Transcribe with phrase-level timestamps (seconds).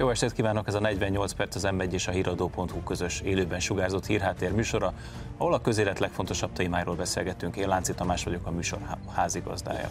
[0.00, 4.06] Jó estét kívánok, ez a 48 perc az m és a híradó.hu közös élőben sugárzott
[4.06, 4.92] hírháttér műsora,
[5.36, 7.56] ahol a közélet legfontosabb témáiról beszélgetünk.
[7.56, 8.78] Én Lánci Tamás vagyok a műsor
[9.14, 9.88] házigazdája.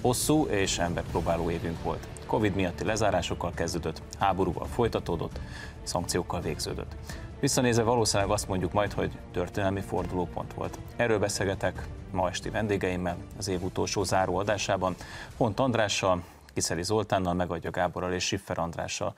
[0.00, 2.08] Hosszú és emberpróbáló évünk volt.
[2.26, 5.40] Covid miatti lezárásokkal kezdődött, háborúval folytatódott,
[5.82, 6.96] szankciókkal végződött.
[7.40, 10.78] Visszanézve valószínűleg azt mondjuk majd, hogy történelmi fordulópont volt.
[10.96, 14.94] Erről beszélgetek ma esti vendégeimmel az év utolsó záró adásában,
[15.36, 16.22] Hont Andrással,
[16.54, 19.14] Kiszeli Zoltánnal, Megadja Gáborral és Siffer Andrással.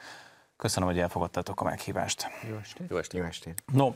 [0.63, 2.27] Köszönöm, hogy elfogadtátok a meghívást.
[2.49, 2.87] Jó estét.
[2.91, 3.21] Jó estét.
[3.21, 3.63] Jó estét.
[3.73, 3.95] No,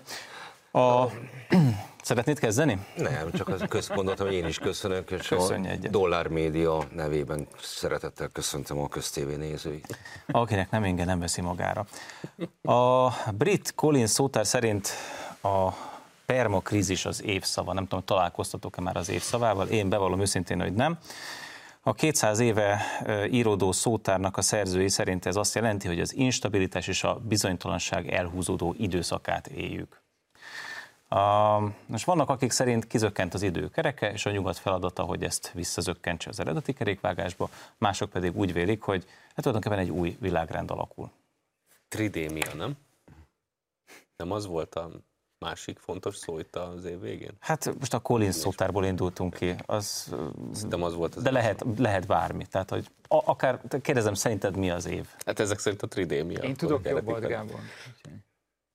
[0.80, 1.10] a...
[2.02, 2.86] Szeretnéd kezdeni?
[2.96, 5.90] Nem, csak az közmondottam, hogy én is köszönök, és Köszönj a egyet.
[5.90, 9.98] Dollár Média nevében szeretettel köszöntöm a köztévé nézőit.
[10.26, 11.86] Akinek nem ingyen, nem veszi magára.
[12.62, 14.88] A brit Colin szótár szerint
[15.42, 15.68] a
[16.26, 17.72] permakrízis az évszava.
[17.72, 20.98] Nem tudom, találkoztatok-e már az évszavával, én bevallom őszintén, hogy nem.
[21.88, 22.80] A 200 éve
[23.30, 28.74] íródó szótárnak a szerzői szerint ez azt jelenti, hogy az instabilitás és a bizonytalanság elhúzódó
[28.78, 30.00] időszakát éljük.
[31.10, 31.18] Uh,
[31.86, 36.28] most vannak, akik szerint kizökkent az idő kereke, és a nyugat feladata, hogy ezt visszazökkentse
[36.28, 41.10] az eredeti kerékvágásba, mások pedig úgy vélik, hogy hát tulajdonképpen egy új világrend alakul.
[41.88, 42.76] Tridémia, nem?
[44.16, 44.90] Nem az volt a
[45.38, 47.32] másik fontos szó itt az év végén?
[47.40, 49.54] Hát most a Collins szótárból indultunk ki.
[49.66, 50.14] Az,
[50.52, 52.46] Szerintem az volt az De lehet, lehet bármi.
[52.46, 55.06] Tehát, hogy akár, kérdezem, szerinted mi az év?
[55.26, 56.42] Hát ezek szerint a tridémia.
[56.42, 57.60] Én tudok jobbat, Gábor.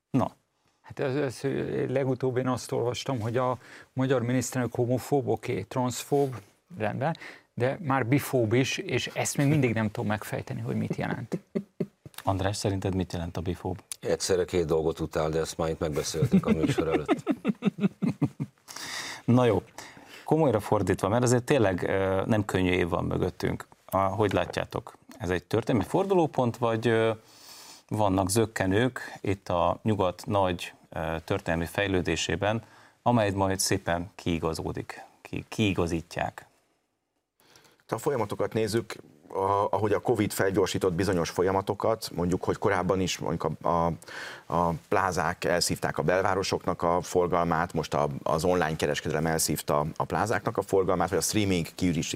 [0.10, 0.36] Na.
[0.82, 1.42] Hát ez, ez,
[1.90, 3.58] legutóbb én azt olvastam, hogy a
[3.94, 6.42] magyar miniszterelnök homofób, oké, okay, transzfób,
[6.78, 7.18] rendben,
[7.54, 11.38] de már bifób is, és ezt még mindig nem tudom megfejteni, hogy mit jelent.
[12.24, 13.84] András, szerinted mit jelent a bifób?
[14.02, 17.24] Egyszerre két dolgot utál, de ezt már itt megbeszéltük a műsor előtt.
[19.26, 19.64] Na jó,
[20.26, 21.82] komolyra fordítva, mert azért tényleg
[22.26, 23.68] nem könnyű év van mögöttünk.
[23.92, 24.94] Hogy látjátok?
[25.18, 26.94] Ez egy történelmi fordulópont, vagy
[27.88, 30.74] vannak zökkenők itt a nyugat nagy
[31.24, 32.64] történelmi fejlődésében,
[33.02, 36.46] amelyet majd szépen kiigazódik, ki, kiigazítják?
[37.88, 38.96] Ha a folyamatokat nézzük,
[39.34, 43.92] a, ahogy a Covid felgyorsított bizonyos folyamatokat, mondjuk, hogy korábban is mondjuk a, a,
[44.54, 50.58] a plázák elszívták a belvárosoknak a forgalmát, most a, az online kereskedelem elszívta a plázáknak
[50.58, 51.68] a forgalmát, vagy a streaming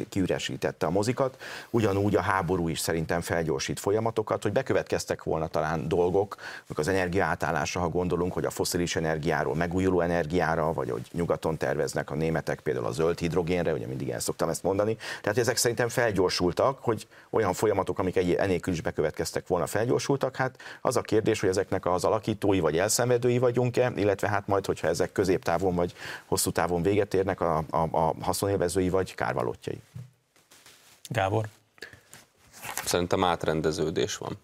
[0.09, 6.35] kiüresítette a mozikat, ugyanúgy a háború is szerintem felgyorsít folyamatokat, hogy bekövetkeztek volna talán dolgok,
[6.77, 12.11] az energia átállása, ha gondolunk, hogy a foszilis energiáról megújuló energiára, vagy hogy nyugaton terveznek
[12.11, 14.97] a németek például a zöld hidrogénre, ugye mindig el szoktam ezt mondani.
[15.21, 20.35] Tehát ezek szerintem felgyorsultak, hogy olyan folyamatok, amik egy enélkül is bekövetkeztek volna, felgyorsultak.
[20.35, 24.87] Hát az a kérdés, hogy ezeknek az alakítói vagy elszenvedői vagyunk-e, illetve hát majd, hogyha
[24.87, 25.93] ezek középtávon vagy
[26.25, 29.81] hosszú távon véget érnek, a, a, a haszonélvezői vagy kárvalótjai.
[31.09, 31.45] Gábor?
[32.85, 34.37] Szerintem átrendeződés van.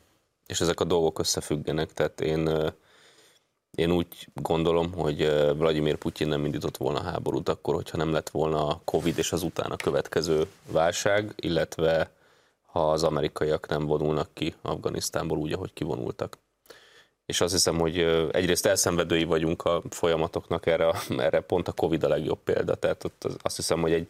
[0.46, 2.72] És ezek a dolgok összefüggenek, tehát én
[3.72, 5.18] én úgy gondolom, hogy
[5.58, 9.44] Vladimir Putyin nem indított volna háborút akkor, hogyha nem lett volna a Covid és az
[9.44, 12.12] utána következő válság, illetve
[12.72, 16.38] ha az amerikaiak nem vonulnak ki Afganisztánból úgy, ahogy kivonultak.
[17.26, 17.98] És azt hiszem, hogy
[18.32, 22.76] egyrészt elszenvedői vagyunk a folyamatoknak, erre, erre pont a Covid a legjobb példa.
[22.76, 24.08] Tehát ott azt hiszem, hogy egy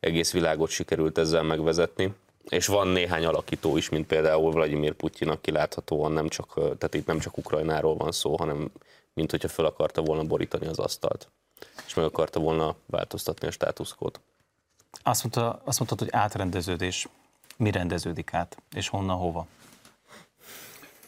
[0.00, 2.14] egész világot sikerült ezzel megvezetni.
[2.48, 7.06] És van néhány alakító is, mint például Vladimir Putyin, aki láthatóan nem csak, tehát itt
[7.06, 8.70] nem csak Ukrajnáról van szó, hanem
[9.14, 11.28] mint hogyha fel akarta volna borítani az asztalt,
[11.86, 14.20] és meg akarta volna változtatni a státuszkót.
[15.02, 17.08] Azt, mondta, azt mondtad, hogy átrendeződés
[17.58, 19.46] mi rendeződik át, és honnan hova?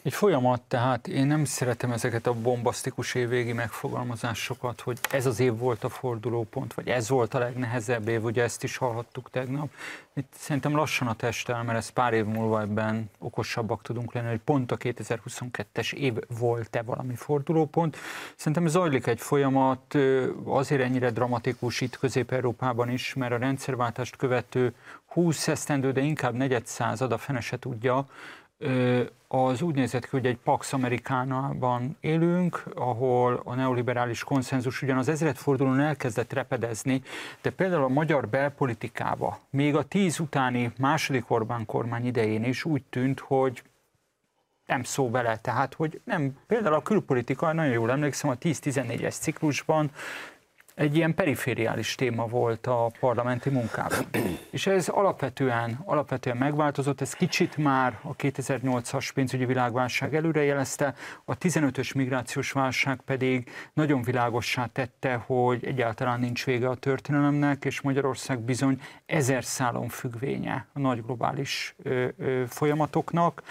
[0.01, 5.57] Egy folyamat, tehát én nem szeretem ezeket a bombasztikus évvégi megfogalmazásokat, hogy ez az év
[5.57, 9.69] volt a fordulópont, vagy ez volt a legnehezebb év, ugye ezt is hallhattuk tegnap.
[10.13, 14.39] Itt szerintem lassan a testel, mert ez pár év múlva ebben okosabbak tudunk lenni, hogy
[14.39, 17.97] pont a 2022-es év volt-e valami fordulópont.
[18.35, 19.97] Szerintem zajlik egy folyamat,
[20.43, 24.75] azért ennyire dramatikus itt Közép-Európában is, mert a rendszerváltást követő
[25.13, 28.05] 20 esztendő, de inkább negyed század, a fene se tudja,
[29.27, 35.07] az úgy nézett ki, hogy egy Pax Amerikánában élünk, ahol a neoliberális konszenzus ugyan az
[35.07, 37.01] ezredfordulón elkezdett repedezni,
[37.41, 42.83] de például a magyar belpolitikába, még a tíz utáni második Orbán kormány idején is úgy
[42.89, 43.63] tűnt, hogy
[44.65, 45.37] nem szó bele.
[45.37, 49.91] Tehát, hogy nem, például a külpolitika, nagyon jól emlékszem, a 10-14-es ciklusban
[50.75, 54.05] egy ilyen perifériális téma volt a parlamenti munkában.
[54.49, 60.93] És ez alapvetően, alapvetően megváltozott, ez kicsit már a 2008-as pénzügyi világválság előrejelezte,
[61.25, 67.81] a 15-ös migrációs válság pedig nagyon világossá tette, hogy egyáltalán nincs vége a történelemnek, és
[67.81, 73.41] Magyarország bizony ezer szálon függvénye a nagy globális ö, ö, folyamatoknak,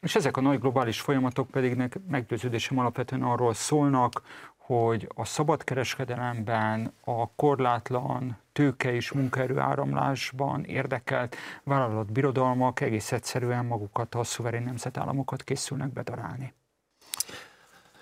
[0.00, 4.22] És ezek a nagy globális folyamatok pedig meggyőződésem alapvetően arról szólnak,
[4.66, 14.24] hogy a szabadkereskedelemben, a korlátlan tőke és munkaerő áramlásban érdekelt vállalatbirodalmak egész egyszerűen magukat, a
[14.24, 16.54] szuverén nemzetállamokat készülnek bedarálni.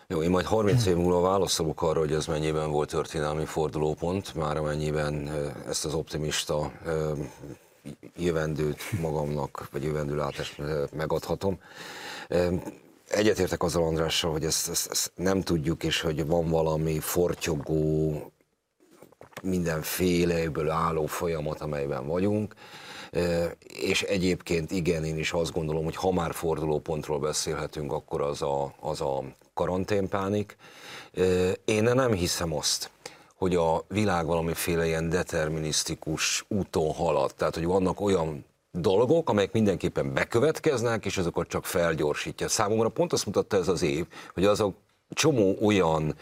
[0.07, 4.57] Jó, én majd 30 év múlva válaszolok arra, hogy ez mennyiben volt történelmi fordulópont, már
[4.57, 5.31] amennyiben
[5.69, 6.73] ezt az optimista
[8.17, 10.63] jövendőt magamnak, vagy jövendő látást
[10.93, 11.59] megadhatom.
[13.09, 18.33] Egyetértek azzal Andrással, hogy ezt, ezt, ezt nem tudjuk, és hogy van valami fortyogó,
[19.43, 22.55] mindenféleből álló folyamat, amelyben vagyunk.
[23.69, 28.75] És egyébként igen, én is azt gondolom, hogy ha már fordulópontról beszélhetünk, akkor az a,
[28.81, 29.23] az a
[29.55, 30.57] karanténpánik.
[31.65, 32.91] Én nem hiszem azt,
[33.35, 37.35] hogy a világ valamiféle ilyen determinisztikus úton halad.
[37.35, 42.49] Tehát, hogy vannak olyan dolgok, amelyek mindenképpen bekövetkeznek, és azokat csak felgyorsítja.
[42.49, 44.77] Számomra pont azt mutatta ez az év, hogy azok
[45.15, 46.15] csomó olyan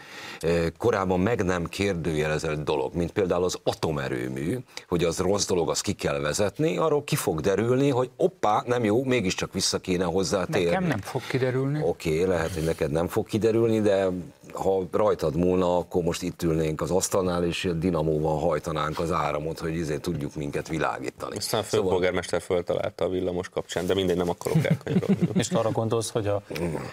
[0.77, 4.57] korábban meg nem kérdőjelezett dolog, mint például az atomerőmű,
[4.87, 8.83] hogy az rossz dolog, az ki kell vezetni, arról ki fog derülni, hogy oppá, nem
[8.83, 10.69] jó, mégiscsak vissza kéne hozzá térni.
[10.69, 11.81] Nekem nem fog kiderülni.
[11.83, 14.09] Oké, okay, lehet, hogy neked nem fog kiderülni, de
[14.53, 19.75] ha rajtad múlna, akkor most itt ülnénk az asztalnál, és dinamóval hajtanánk az áramot, hogy
[19.75, 21.37] izé tudjuk minket világítani.
[21.37, 22.57] Aztán a főpolgármester szóval...
[22.57, 25.27] föltalálta a villamos kapcsán, de mindegy, nem akarok elkanyarodni.
[25.41, 26.41] és arra gondolsz, hogy a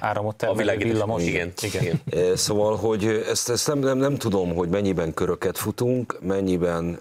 [0.00, 1.22] áramot termelő villamos?
[1.22, 1.79] Igen, igen.
[1.80, 2.36] Igen.
[2.36, 6.98] Szóval, hogy ezt, ezt nem, nem, nem tudom, hogy mennyiben köröket futunk, mennyiben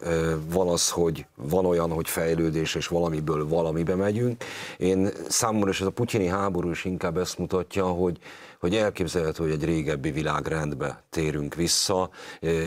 [0.50, 4.44] van az, hogy van olyan, hogy fejlődés, és valamiből valamibe megyünk.
[4.78, 8.20] Én számomra, és ez a putyini háború is inkább ezt mutatja, hogy
[8.60, 12.10] hogy elképzelhető, hogy egy régebbi világrendbe térünk vissza,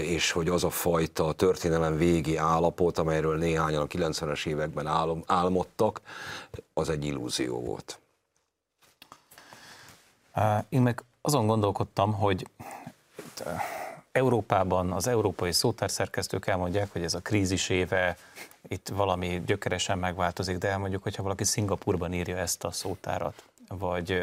[0.02, 6.00] és hogy az a fajta történelem végi állapot, amelyről néhányan a 90-es években álom, álmodtak,
[6.74, 7.98] az egy illúzió volt.
[10.68, 12.46] Én meg azon gondolkodtam, hogy
[14.12, 18.16] Európában az európai szótárszerkesztők elmondják, hogy ez a krízis éve,
[18.68, 24.22] itt valami gyökeresen megváltozik, de elmondjuk, hogyha valaki Szingapurban írja ezt a szótárat, vagy,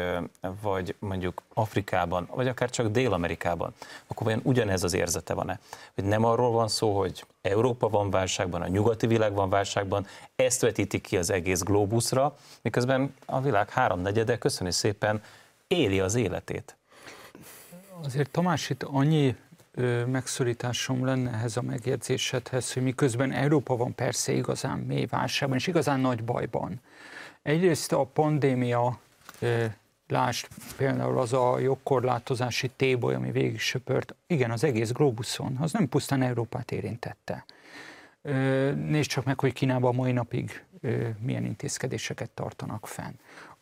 [0.62, 3.74] vagy mondjuk Afrikában, vagy akár csak Dél-Amerikában,
[4.06, 5.58] akkor vajon ugyanez az érzete van-e?
[5.94, 10.06] Hogy nem arról van szó, hogy Európa van válságban, a nyugati világ van válságban,
[10.36, 15.22] ezt vetítik ki az egész globusra, miközben a világ háromnegyede, köszönjük szépen,
[15.66, 16.76] éli az életét.
[18.02, 19.36] Azért Tamás, itt annyi
[19.74, 25.66] ö, megszorításom lenne ehhez a megjegyzésedhez, hogy miközben Európa van persze igazán mély válságban, és
[25.66, 26.80] igazán nagy bajban.
[27.42, 28.98] Egyrészt a pandémia,
[29.38, 29.64] ö,
[30.08, 35.88] lásd például az a jogkorlátozási téboly, ami végig söpört, igen, az egész globuszon, az nem
[35.88, 37.44] pusztán Európát érintette.
[38.22, 43.12] Ö, nézd csak meg, hogy Kínában mai napig ö, milyen intézkedéseket tartanak fenn.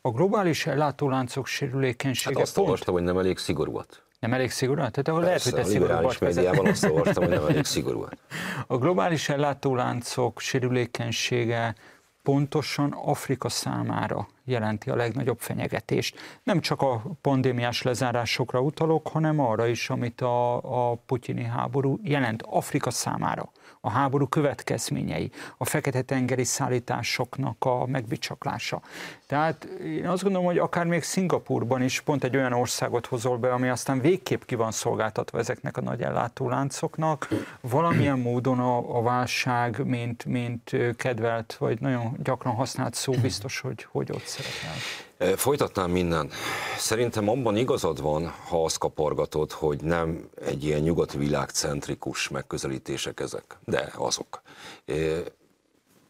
[0.01, 2.67] A globális ellátóláncok sérülékenysége hát azt pont...
[2.67, 4.03] olvastam, hogy nem elég szigorúat.
[4.19, 4.91] Nem elég szigorúan?
[4.91, 8.19] Tehát ahol lehet, hogy te szigorúbbat médiában azt olvastam, hogy nem elég szigorúan.
[8.67, 11.75] A globális ellátóláncok sérülékenysége
[12.23, 16.17] pontosan Afrika számára jelenti a legnagyobb fenyegetést.
[16.43, 20.57] Nem csak a pandémiás lezárásokra utalok, hanem arra is, amit a,
[20.91, 23.51] a putyini háború jelent Afrika számára
[23.81, 28.81] a háború következményei, a fekete-tengeri szállításoknak a megbicsaklása.
[29.27, 33.53] Tehát én azt gondolom, hogy akár még Szingapurban is pont egy olyan országot hozol be,
[33.53, 37.29] ami aztán végképp ki van szolgáltatva ezeknek a nagy ellátóláncoknak,
[37.61, 43.87] valamilyen módon a, a válság, mint, mint kedvelt, vagy nagyon gyakran használt szó biztos, hogy,
[43.91, 44.77] hogy ott szerepel.
[45.19, 46.31] Folytatnám minden.
[46.77, 53.59] Szerintem abban igazad van, ha azt kapargatod, hogy nem egy ilyen nyugati világcentrikus megközelítések ezek,
[53.65, 54.43] de azok.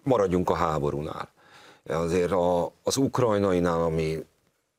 [0.03, 1.29] Maradjunk a háborúnál.
[1.87, 4.25] Azért a, az ukrajnainál, ami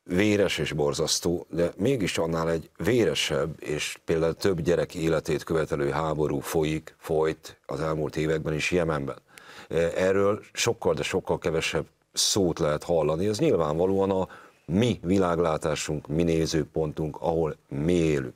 [0.02, 6.38] véres és borzasztó, de mégis annál egy véresebb és például több gyerek életét követelő háború
[6.38, 9.18] folyik, folyt az elmúlt években is Jemenben.
[9.96, 13.26] Erről sokkal, de sokkal kevesebb szót lehet hallani.
[13.26, 14.28] Ez nyilvánvalóan a
[14.66, 18.34] mi világlátásunk, mi nézőpontunk, ahol mi élünk.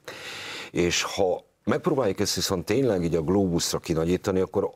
[0.70, 4.70] És ha megpróbáljuk ezt viszont tényleg így a globusra kinagyítani, akkor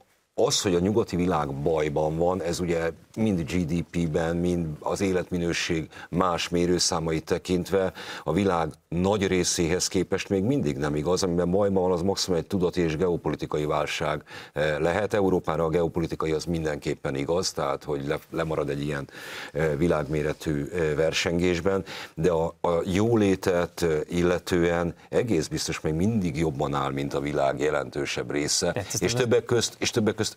[0.46, 6.48] az, hogy a nyugati világ bajban van, ez ugye mind GDP-ben, mind az életminőség más
[6.48, 7.92] mérőszámait tekintve
[8.24, 12.46] a világ nagy részéhez képest még mindig nem igaz, amiben bajban van, az maximum egy
[12.46, 15.14] tudati és geopolitikai válság eh, lehet.
[15.14, 19.08] Európára a geopolitikai az mindenképpen igaz, tehát hogy le, lemarad egy ilyen
[19.52, 26.92] eh, világméretű eh, versengésben, de a, a jólétet illetően egész biztos még mindig jobban áll,
[26.92, 30.27] mint a világ jelentősebb része, és többek közt, és többek közt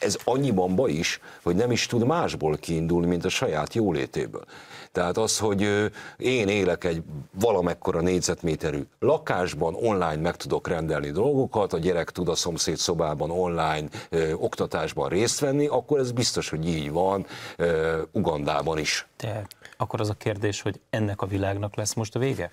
[0.00, 4.44] ez annyiban baj is, hogy nem is tud másból kiindulni, mint a saját jólétéből.
[4.92, 7.02] Tehát az, hogy én élek egy
[7.32, 13.88] valamekkora négyzetméterű lakásban, online meg tudok rendelni dolgokat, a gyerek tud a szomszéd szobában online
[14.08, 17.26] ö, oktatásban részt venni, akkor ez biztos, hogy így van
[17.56, 19.06] ö, Ugandában is.
[19.16, 22.50] De akkor az a kérdés, hogy ennek a világnak lesz most a vége?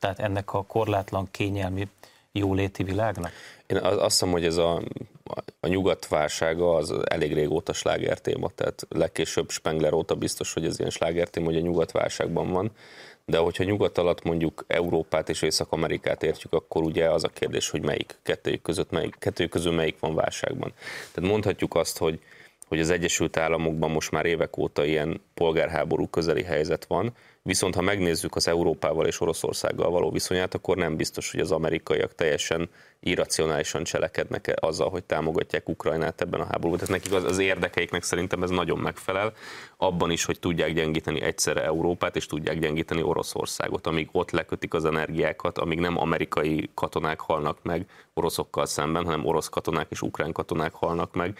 [0.00, 1.88] Tehát ennek a korlátlan kényelmi
[2.32, 3.32] jóléti világnak?
[3.74, 4.82] Én azt hiszem, hogy ez a,
[5.60, 10.78] a nyugat válsága az elég régóta sláger téma, tehát legkésőbb Spengler óta biztos, hogy ez
[10.78, 12.70] ilyen sláger téma, hogy a nyugat válságban van,
[13.26, 17.82] de hogyha nyugat alatt mondjuk Európát és Észak-Amerikát értjük, akkor ugye az a kérdés, hogy
[17.82, 20.72] melyik kettőjük között, melyik, kettőjük közül melyik van válságban.
[21.14, 22.18] Tehát mondhatjuk azt, hogy
[22.68, 27.80] hogy az Egyesült Államokban most már évek óta ilyen polgárháború közeli helyzet van, viszont ha
[27.80, 32.68] megnézzük az Európával és Oroszországgal való viszonyát, akkor nem biztos, hogy az amerikaiak teljesen
[33.00, 36.78] irracionálisan cselekednek azzal, hogy támogatják Ukrajnát ebben a háborúban.
[36.78, 39.32] Tehát nekik az, az érdekeiknek szerintem ez nagyon megfelel,
[39.76, 44.84] abban is, hogy tudják gyengíteni egyszerre Európát, és tudják gyengíteni Oroszországot, amíg ott lekötik az
[44.84, 50.74] energiákat, amíg nem amerikai katonák halnak meg oroszokkal szemben, hanem orosz katonák és ukrán katonák
[50.74, 51.38] halnak meg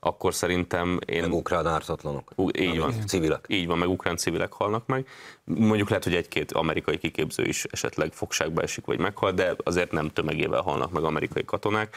[0.00, 1.22] akkor szerintem én...
[1.22, 2.32] Meg ukrán ártatlanok.
[2.36, 2.94] Uh, így van.
[3.06, 3.44] Civilek.
[3.48, 5.06] Így van, meg ukrán civilek halnak meg.
[5.44, 10.10] Mondjuk lehet, hogy egy-két amerikai kiképző is esetleg fogságba esik, vagy meghal, de azért nem
[10.10, 11.96] tömegével halnak meg amerikai katonák.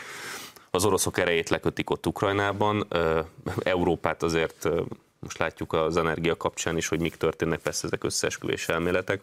[0.71, 2.87] Az oroszok erejét lekötik ott Ukrajnában.
[3.59, 4.69] Európát azért
[5.19, 9.21] most látjuk az energia kapcsán is, hogy mik történnek, persze ezek összeesküvés elméletek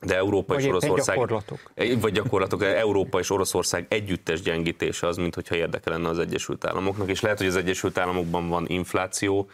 [0.00, 1.16] de Európa vagy és Oroszország...
[1.16, 1.72] gyakorlatok.
[2.00, 7.08] Vagy gyakorlatok, Európa és Oroszország együttes gyengítése az, mint hogyha érdeke lenne az Egyesült Államoknak,
[7.08, 9.48] és lehet, hogy az Egyesült Államokban van infláció,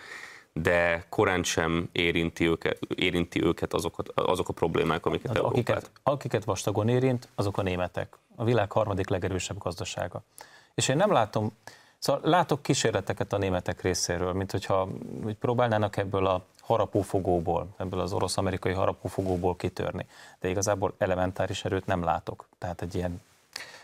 [0.53, 5.59] de korán sem érinti őket, érinti őket azokat, azok a problémák, amiket hát, Európát.
[5.59, 8.19] Akiket, akiket vastagon érint, azok a németek.
[8.37, 10.23] A világ harmadik legerősebb gazdasága.
[10.75, 11.53] És én nem látom,
[12.05, 14.89] szóval látok kísérleteket a németek részéről, mint hogyha
[15.23, 20.07] hogy próbálnának ebből a harapófogóból, ebből az orosz-amerikai harapófogóból kitörni.
[20.41, 22.47] De igazából elementáris erőt nem látok.
[22.59, 23.23] Tehát egy ilyen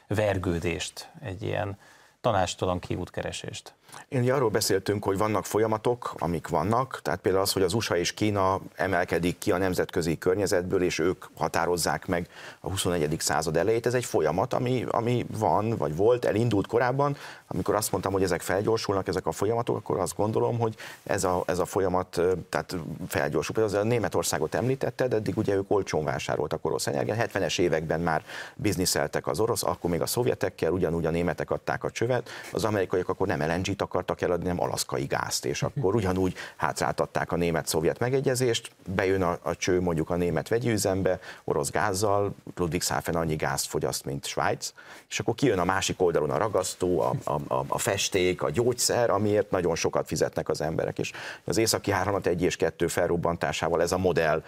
[0.07, 1.79] vergődést, egy ilyen
[2.21, 3.75] tanástalan kiútkeresést.
[4.09, 7.97] Én ugye arról beszéltünk, hogy vannak folyamatok, amik vannak, tehát például az, hogy az USA
[7.97, 12.29] és Kína emelkedik ki a nemzetközi környezetből, és ők határozzák meg
[12.61, 13.17] a 21.
[13.19, 13.87] század elejét.
[13.87, 17.17] Ez egy folyamat, ami, ami van, vagy volt, elindult korábban.
[17.47, 21.43] Amikor azt mondtam, hogy ezek felgyorsulnak, ezek a folyamatok, akkor azt gondolom, hogy ez a,
[21.47, 22.77] ez a folyamat tehát
[23.09, 23.55] felgyorsul.
[23.55, 29.27] Például a Németországot említetted, eddig ugye ők olcsón vásároltak orosz energiát, 70-es években már bizniszeltek
[29.27, 33.27] az orosz, akkor még a szovjetekkel, ugyanúgy a németek adták a csövet, az amerikaiak akkor
[33.27, 38.71] nem lng gázt akartak eladni, nem alaszkai gázt, és akkor ugyanúgy hátráltatták a német-szovjet megegyezést,
[38.95, 44.05] bejön a, a cső mondjuk a német vegyi üzembe, orosz gázzal, Ludwigshafen annyi gázt fogyaszt,
[44.05, 44.73] mint Svájc,
[45.09, 49.11] és akkor kijön a másik oldalon a ragasztó, a, a, a, a festék, a gyógyszer,
[49.11, 51.13] amiért nagyon sokat fizetnek az emberek, és
[51.45, 54.43] az északi áramlat egy és kettő felrobbantásával ez a modell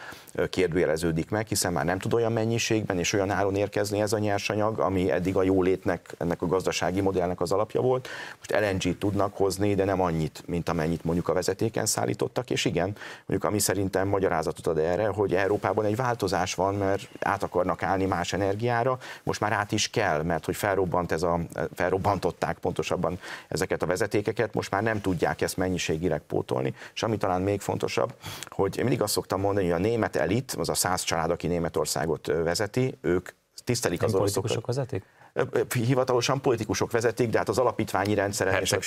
[0.51, 4.79] kérdőjeleződik meg, hiszen már nem tud olyan mennyiségben és olyan áron érkezni ez a nyersanyag,
[4.79, 8.09] ami eddig a jólétnek, ennek a gazdasági modellnek az alapja volt.
[8.39, 12.65] Most LNG tudnak tudnak hozni, de nem annyit, mint amennyit mondjuk a vezetéken szállítottak, és
[12.65, 17.83] igen, mondjuk ami szerintem magyarázatot ad erre, hogy Európában egy változás van, mert át akarnak
[17.83, 21.41] állni más energiára, most már át is kell, mert hogy felrobbant ez a,
[21.75, 27.43] felrobbantották pontosabban ezeket a vezetékeket, most már nem tudják ezt mennyiségileg pótolni, és ami talán
[27.43, 28.15] még fontosabb,
[28.49, 31.47] hogy én mindig azt szoktam mondani, hogy a német elit, az a száz család, aki
[31.47, 33.29] Németországot vezeti, ők
[33.65, 34.67] tisztelik az oroszokat.
[34.67, 35.05] vezetik?
[35.73, 38.79] Hivatalosan politikusok vezetik, de hát az alapítványi rendszeren és a,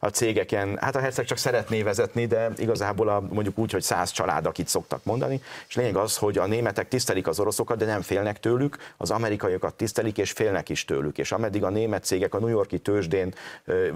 [0.00, 4.10] a cégeken, hát a herceg csak szeretné vezetni, de igazából a, mondjuk úgy, hogy száz
[4.10, 8.02] család, akit szoktak mondani, és lényeg az, hogy a németek tisztelik az oroszokat, de nem
[8.02, 12.38] félnek tőlük, az amerikaiakat tisztelik, és félnek is tőlük, és ameddig a német cégek a
[12.38, 13.34] New Yorki tőzsdén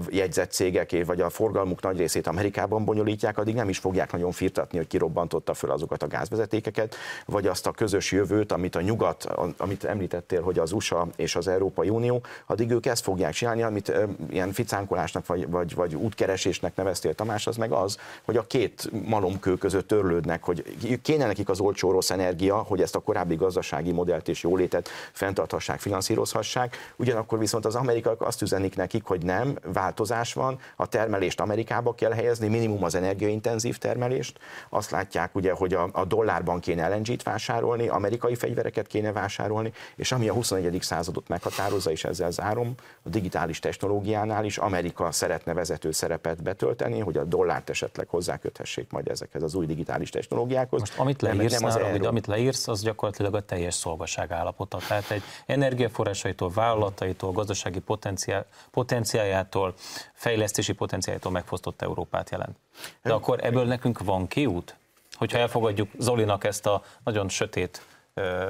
[0.09, 4.77] jegyzett cégek, vagy a forgalmuk nagy részét Amerikában bonyolítják, addig nem is fogják nagyon firtatni,
[4.77, 9.83] hogy kirobbantotta föl azokat a gázvezetékeket, vagy azt a közös jövőt, amit a nyugat, amit
[9.83, 13.91] említettél, hogy az USA és az Európa Európai Unió, addig ők ezt fogják csinálni, amit
[14.29, 19.55] ilyen ficánkolásnak vagy, vagy, vagy útkeresésnek neveztél Tamás, az meg az, hogy a két malomkő
[19.55, 20.63] között törlődnek, hogy
[21.01, 25.79] kéne nekik az olcsó rossz energia, hogy ezt a korábbi gazdasági modellt és jólétet fenntarthassák,
[25.79, 26.93] finanszírozhassák.
[26.95, 32.11] Ugyanakkor viszont az amerikaiak azt üzenik nekik, hogy nem, változás van, a termelést Amerikába kell
[32.11, 34.39] helyezni, minimum az energiaintenzív termelést.
[34.69, 40.11] Azt látják ugye, hogy a, a dollárban kéne LNG-t vásárolni, amerikai fegyvereket kéne vásárolni, és
[40.11, 40.77] ami a 21.
[40.81, 46.99] századot meghatározza, meghatározza, és ezzel zárom, a digitális technológiánál is Amerika szeretne vezető szerepet betölteni,
[46.99, 50.79] hogy a dollárt esetleg hozzáköthessék majd ezekhez az új digitális technológiákhoz.
[50.79, 54.77] Most amit leírsz, nem, nem az arra, amit leírsz, az gyakorlatilag a teljes szolgaság állapota.
[54.87, 59.73] Tehát egy energiaforrásaitól, vállalataitól, gazdasági potenciál, potenciájától,
[60.13, 62.57] fejlesztési potenciájától megfosztott Európát jelent.
[63.03, 64.75] De akkor ebből nekünk van kiút?
[65.13, 67.85] Hogyha elfogadjuk Zolinak ezt a nagyon sötét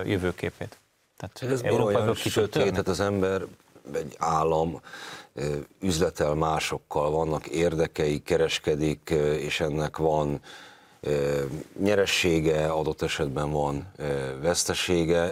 [0.05, 0.77] jövőképét.
[1.33, 3.41] Tehát Ez Európa sötét, tehát az ember
[3.93, 4.81] egy állam
[5.79, 10.41] üzletel másokkal, vannak érdekei, kereskedik, és ennek van
[11.79, 13.91] nyeressége, adott esetben van
[14.41, 15.31] vesztesége,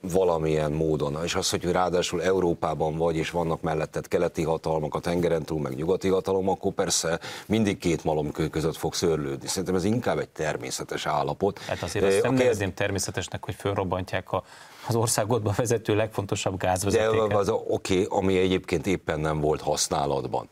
[0.00, 1.24] valamilyen módon.
[1.24, 5.74] És az, hogy ráadásul Európában vagy, és vannak melletted keleti hatalmak, a tengeren túl, meg
[5.74, 9.48] nyugati hatalom, akkor persze mindig két malomkő között fog szörlődni.
[9.48, 11.58] Szerintem ez inkább egy természetes állapot.
[11.58, 14.44] Hát azért azt nem kérdezném természetesnek, hogy fölrobbantják a
[14.88, 17.28] az országodba vezető legfontosabb gázvezetéket.
[17.28, 20.48] De az oké, okay, ami egyébként éppen nem volt használatban.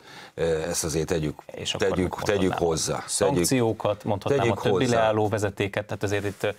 [0.69, 3.05] Ezt azért tegyük, és tegyük, tegyük hozzá.
[3.07, 4.99] Szankciókat, mondhatnám tegyük a többi hozzá.
[4.99, 6.55] leálló vezetéket, tehát azért itt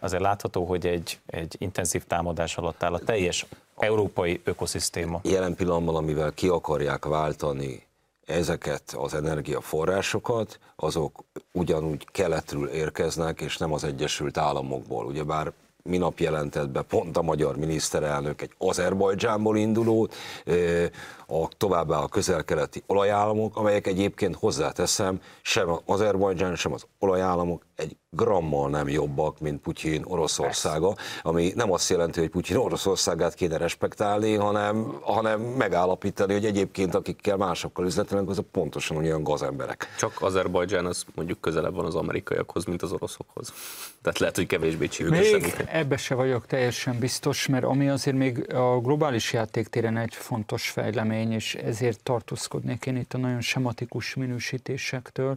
[0.00, 5.20] azért látható, hogy egy, egy intenzív támadás alatt áll a teljes európai ökoszisztéma.
[5.22, 7.86] Jelen pillanatban, amivel ki akarják váltani
[8.26, 15.06] ezeket az energiaforrásokat, azok ugyanúgy keletről érkeznek, és nem az Egyesült Államokból.
[15.06, 15.52] Ugyebár
[15.86, 20.08] minap jelentett be pont a magyar miniszterelnök egy Azerbajdzsánból induló,
[21.26, 27.96] a, továbbá a közel-keleti olajállamok, amelyek egyébként hozzáteszem, sem az Azerbajdzsán, sem az olajállamok egy
[28.10, 34.34] grammal nem jobbak, mint Putyin Oroszországa, ami nem azt jelenti, hogy Putyin Oroszországát kéne respektálni,
[34.34, 39.94] hanem, hanem megállapítani, hogy egyébként akikkel másokkal üzletelnek, azok pontosan olyan gazemberek.
[39.98, 43.52] Csak Azerbajdzsán az mondjuk közelebb van az amerikaiakhoz, mint az oroszokhoz.
[44.02, 45.40] Tehát lehet, hogy kevésbé csípősen.
[45.40, 50.70] Még ebbe se vagyok teljesen biztos, mert ami azért még a globális játéktéren egy fontos
[50.70, 55.36] fejlemény, és ezért tartózkodnék én itt a nagyon sematikus minősítésektől,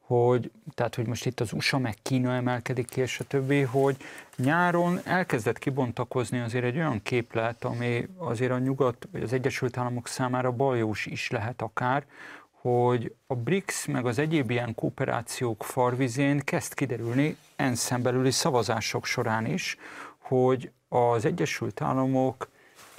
[0.00, 3.96] hogy, tehát, hogy most itt az USA meg Kína emelkedik ki, és a többi, hogy
[4.36, 10.08] nyáron elkezdett kibontakozni azért egy olyan képlet, ami azért a nyugat, vagy az Egyesült Államok
[10.08, 12.04] számára bajós is lehet akár,
[12.50, 19.46] hogy a BRICS meg az egyéb ilyen kooperációk farvizén kezd kiderülni ensz belüli szavazások során
[19.46, 19.76] is,
[20.18, 22.48] hogy az Egyesült Államok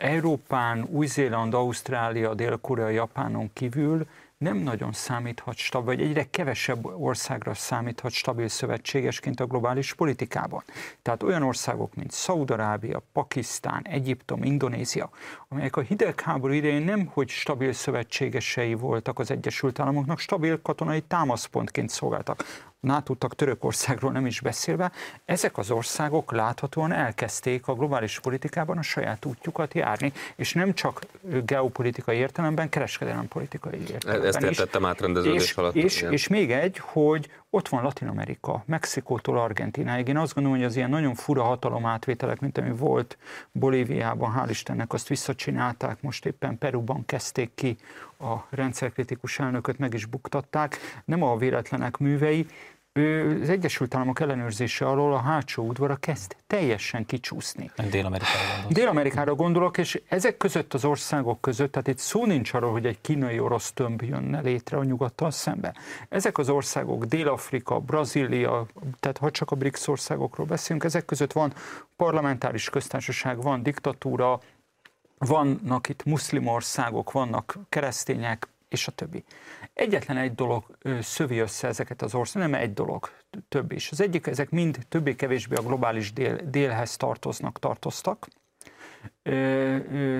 [0.02, 8.12] Európán, Új-Zéland, Ausztrália, Dél-Korea, Japánon kívül nem nagyon számíthat stabil, vagy egyre kevesebb országra számíthat
[8.12, 10.64] stabil szövetségesként a globális politikában.
[11.02, 15.10] Tehát olyan országok, mint Szaudarábia, Pakisztán, Egyiptom, Indonézia,
[15.48, 21.90] amelyek a hidegháború idején nem hogy stabil szövetségesei voltak az Egyesült Államoknak, stabil katonai támaszpontként
[21.90, 22.44] szolgáltak.
[22.82, 24.92] NATO tag Törökországról nem is beszélve,
[25.26, 31.02] ezek az országok láthatóan elkezdték a globális politikában a saját útjukat járni, és nem csak
[31.46, 35.76] geopolitikai értelemben, kereskedelem politikai értelemben Ezt értettem átrendeződés és, alatt.
[35.76, 40.08] És, és még egy, hogy ott van Latin Amerika, Mexikótól Argentináig.
[40.08, 43.18] Én azt gondolom, hogy az ilyen nagyon fura hatalomátvételek, mint ami volt
[43.52, 47.78] Bolíviában, hál' Istennek azt visszacsinálták, most éppen Peruban kezdték ki
[48.20, 52.46] a rendszerkritikus elnököt, meg is buktatták, nem a véletlenek művei,
[52.94, 57.72] az Egyesült Államok ellenőrzése alól a hátsó udvara kezd teljesen kicsúszni.
[57.90, 58.72] Dél-Amerikára gondolok.
[58.72, 63.02] Dél-Amerikára gondolok, és ezek között az országok között, tehát itt szó nincs arról, hogy egy
[63.02, 65.74] kínai-orosz tömb jönne létre a nyugattal szembe.
[66.10, 68.66] Ezek az országok, Dél-Afrika, Brazília,
[69.00, 71.54] tehát ha csak a BRICS országokról beszélünk, ezek között van
[71.96, 74.40] parlamentáris köztársaság, van diktatúra,
[75.18, 79.24] vannak itt muszlim országok, vannak keresztények, és a többi.
[79.74, 83.10] Egyetlen egy dolog szövi össze ezeket az országokat, nem egy dolog,
[83.50, 83.92] több is.
[83.92, 88.28] Az egyik, ezek mind többé-kevésbé a globális dél, délhez tartoznak, tartoztak.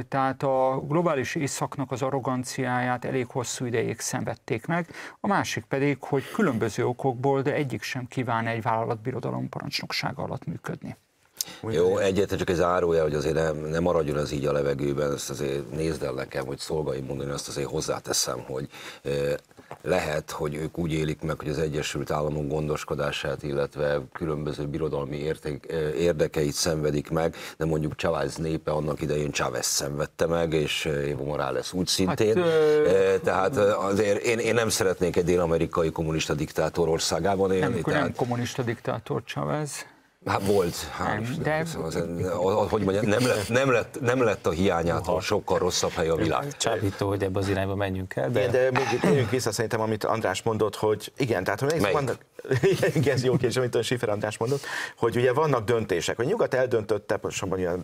[0.08, 6.32] Tehát a globális északnak az arroganciáját elég hosszú ideig szenvedték meg, a másik pedig, hogy
[6.32, 10.96] különböző okokból, de egyik sem kíván egy vállalatbirodalom parancsnoksága alatt működni.
[11.70, 15.30] Jó, egyetlen csak egy zárója, hogy azért nem, nem maradjon az így a levegőben, ezt
[15.30, 18.68] azért nézd el nekem, hogy szolgai mondani, azt azért hozzáteszem, hogy
[19.82, 25.66] lehet, hogy ők úgy élik meg, hogy az Egyesült Államok gondoskodását, illetve különböző birodalmi érték,
[25.98, 31.74] érdekeit szenvedik meg, de mondjuk Chávez népe annak idején Chávez szenvedte meg, és Evo Morales
[31.74, 32.38] úgy szintén.
[32.38, 33.16] Hát, ö...
[33.24, 37.74] Tehát azért én, én nem szeretnék egy dél-amerikai kommunista diktátor országában élni.
[37.74, 38.02] Nem, tehát...
[38.02, 39.86] nem kommunista diktátor Chávez.
[40.26, 41.66] Hát volt, hál' Nem, de...
[41.84, 46.16] az, hogy mondjam, nem lett, nem, lett, nem lett a hiányától sokkal rosszabb hely a
[46.16, 46.58] világ.
[46.58, 50.42] Csábító, hogy ebbe az irányba menjünk el, de, de még térjünk vissza szerintem, amit András
[50.42, 51.92] mondott, hogy igen, tehát hogy Melyik?
[51.92, 52.18] vannak,
[52.96, 54.62] igen, ez jó kérdés, amit a Schiffer András mondott,
[54.98, 57.20] hogy ugye vannak döntések, hogy nyugat eldöntötte,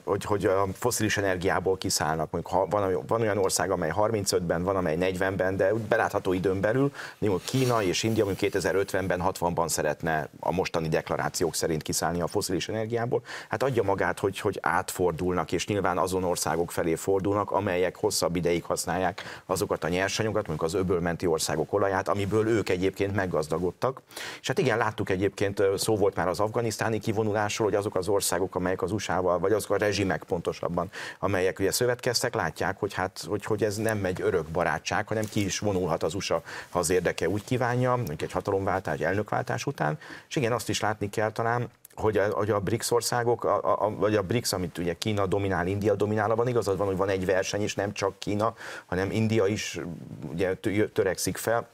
[0.04, 4.64] hogy, hogy a foszilis energiából kiszállnak, mondjuk ha van, olyan- van olyan ország, amely 35-ben,
[4.64, 9.68] van, amely 40-ben, de úgy belátható időn belül, mondjuk Kína és India mondjuk 2050-ben, 60-ban
[9.68, 15.52] szeretne a mostani deklarációk szerint kiszállni a foszilis energiából, hát adja magát, hogy, hogy átfordulnak,
[15.52, 20.74] és nyilván azon országok felé fordulnak, amelyek hosszabb ideig használják azokat a nyersanyagokat, mondjuk az
[20.74, 24.02] öbölmenti országok olaját, amiből ők egyébként meggazdagodtak.
[24.42, 28.56] És hát igen, láttuk egyébként, szó volt már az afganisztáni kivonulásról, hogy azok az országok,
[28.56, 33.46] amelyek az USA-val, vagy azok a rezsimek pontosabban, amelyek ugye szövetkeztek, látják, hogy hát, hogy,
[33.46, 37.30] hogy ez nem egy örök barátság, hanem ki is vonulhat az USA, ha az érdeke
[37.30, 39.98] úgy kívánja, mondjuk egy hatalomváltás, elnökváltás után.
[40.30, 43.90] És igen, azt is látni kell talán, hogy a, hogy a BRICS országok, a, a,
[43.90, 47.26] vagy a BRICS, amit ugye Kína dominál, India dominál, abban igazad van, hogy van egy
[47.26, 48.54] verseny, és nem csak Kína,
[48.86, 49.80] hanem India is
[50.32, 51.68] ugye tö- törekszik fel.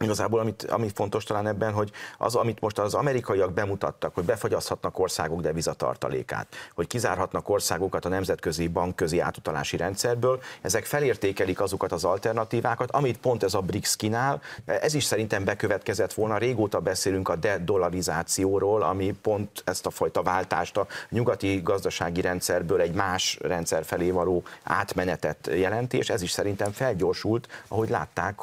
[0.00, 4.98] Igazából amit, ami fontos talán ebben, hogy az, amit most az amerikaiak bemutattak, hogy befagyaszthatnak
[4.98, 12.90] országok devizatartalékát, hogy kizárhatnak országokat a nemzetközi bankközi átutalási rendszerből, ezek felértékelik azokat az alternatívákat,
[12.90, 14.42] amit pont ez a BRICS kínál.
[14.64, 16.38] Ez is szerintem bekövetkezett volna.
[16.38, 22.94] Régóta beszélünk a dedolarizációról, ami pont ezt a fajta váltást a nyugati gazdasági rendszerből egy
[22.94, 28.40] más rendszer felé való átmenetet jelenti, és ez is szerintem felgyorsult, ahogy látták,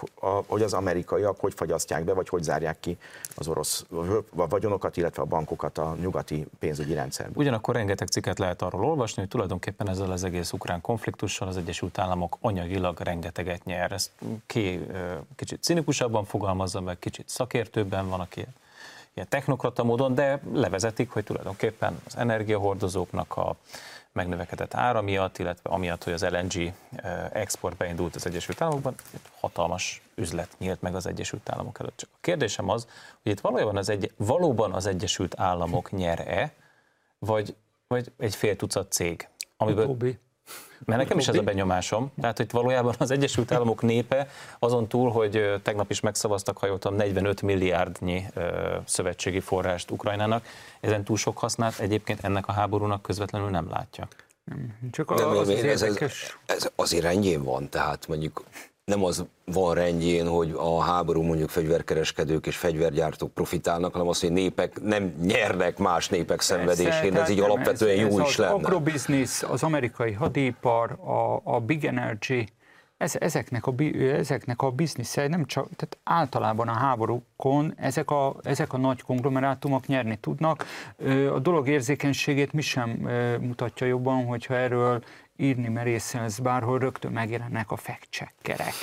[0.48, 2.98] hogy az amerikaiak hogy fagyasztják be, vagy hogy zárják ki
[3.36, 3.86] az orosz
[4.36, 7.36] a vagyonokat, illetve a bankokat a nyugati pénzügyi rendszerből.
[7.36, 11.98] Ugyanakkor rengeteg cikket lehet arról olvasni, hogy tulajdonképpen ezzel az egész ukrán konfliktussal az Egyesült
[11.98, 13.92] Államok anyagilag rengeteget nyer.
[13.92, 14.12] Ezt
[14.46, 14.88] ki
[15.36, 18.46] kicsit cinikusabban fogalmazza meg, kicsit szakértőbben van, aki
[19.14, 23.56] ilyen technokrata módon, de levezetik, hogy tulajdonképpen az energiahordozóknak a
[24.14, 28.96] megnövekedett ára miatt, illetve amiatt, hogy az LNG ö, export beindult az Egyesült Államokban,
[29.40, 31.98] hatalmas üzlet nyílt meg az Egyesült Államok előtt.
[31.98, 32.88] Csak a kérdésem az,
[33.24, 36.54] hogy itt valójában az, egy, valóban az Egyesült Államok nyer-e,
[37.20, 37.56] vagy,
[37.88, 40.20] vagy egy fél tucat cég, amiből Utóbbi.
[40.86, 42.12] Mert nekem is ez a benyomásom.
[42.22, 44.28] Tehát, hogy valójában az Egyesült Államok népe
[44.60, 48.26] azon túl, hogy tegnap is megszavaztak, ha jól tudom, 45 milliárdnyi
[48.86, 50.46] szövetségi forrást Ukrajnának,
[50.80, 54.08] ezen túl sok hasznát egyébként ennek a háborúnak közvetlenül nem látja.
[54.92, 56.38] Csak Nem, az, az ez, ez, érdekes.
[56.46, 58.44] ez azért rendjén van, tehát mondjuk
[58.86, 64.32] nem az van rendjén, hogy a háború mondjuk fegyverkereskedők és fegyvergyártók profitálnak, hanem az, hogy
[64.32, 68.54] népek nem nyernek más népek szenvedésén, ez így alapvetően ez, jó ez is az lenne.
[68.54, 72.46] agrobiznisz, az amerikai hadipar, a, a big energy,
[72.98, 78.74] ez, ezeknek, a, ezeknek a biznisze nem csak, tehát általában a háborúkon ezek a, ezek
[78.74, 80.66] a nagy konglomerátumok nyerni tudnak.
[81.34, 82.90] A dolog érzékenységét mi sem
[83.42, 85.04] mutatja jobban, hogyha erről
[85.42, 88.74] írni merészelsz bárhol, rögtön megjelennek a fact-checkerek.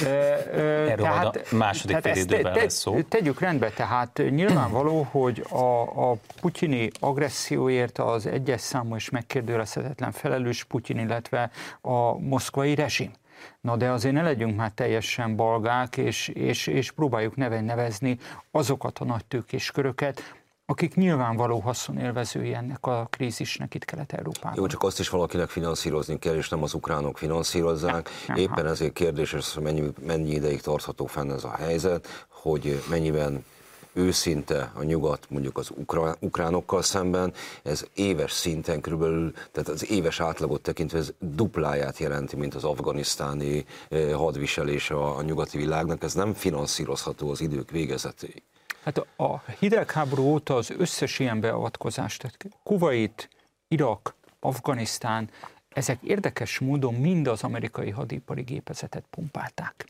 [0.90, 3.02] Erről majd a második tehát ezt félidőben te- lesz szó.
[3.02, 5.80] Tegyük rendbe, tehát nyilvánvaló, hogy a,
[6.10, 13.12] a putyini agresszióért az egyes számú és megkérdőjelezhetetlen felelős Putyin, illetve a moszkvai rezsim.
[13.60, 18.18] Na de azért ne legyünk már teljesen balgák, és, és, és próbáljuk neve nevezni
[18.50, 20.34] azokat a nagy tőkés köröket,
[20.66, 24.58] akik nyilvánvaló haszonélvezői ennek a krízisnek itt Kelet-Európában.
[24.58, 28.08] Jó, csak azt is valakinek finanszírozni kell, és nem az ukránok finanszírozzák.
[28.26, 33.44] Nem, Éppen ezért kérdéses, hogy mennyi, mennyi ideig tartható fenn ez a helyzet, hogy mennyiben
[33.92, 40.20] őszinte a nyugat mondjuk az ukra, ukránokkal szemben, ez éves szinten körülbelül, tehát az éves
[40.20, 46.14] átlagot tekintve ez dupláját jelenti, mint az afganisztáni eh, hadviselés a, a nyugati világnak, ez
[46.14, 48.42] nem finanszírozható az idők végezetéig.
[48.86, 53.28] Hát a- hidegháború óta az összes ilyen beavatkozást, tehát Kuwait,
[53.68, 55.30] Irak, Afganisztán,
[55.68, 59.86] ezek érdekes módon mind az amerikai hadipari gépezetet pumpálták.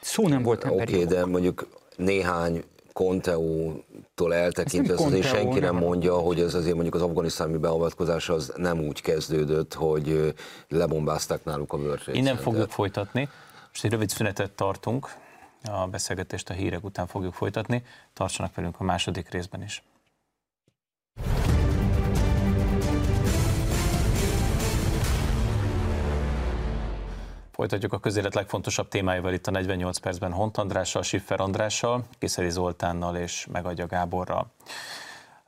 [0.00, 5.58] Szó nem volt emberi Oké, okay, de mondjuk néhány Conteo-tól eltekintve, Ez azért Conteo, senki
[5.58, 5.84] nem nem.
[5.84, 10.34] mondja, hogy ez azért mondjuk az afganisztáni beavatkozás az nem úgy kezdődött, hogy
[10.68, 13.28] lebombázták náluk a Trade Innen fogjuk folytatni.
[13.68, 15.08] Most egy rövid szünetet tartunk.
[15.70, 17.84] A beszélgetést a hírek után fogjuk folytatni.
[18.12, 19.82] Tartsanak velünk a második részben is.
[27.52, 33.16] Folytatjuk a közélet legfontosabb témáival itt a 48 percben Hont Andrással, Siffer Andrással, Kiszeri Zoltánnal
[33.16, 34.46] és Megadja Gáborral.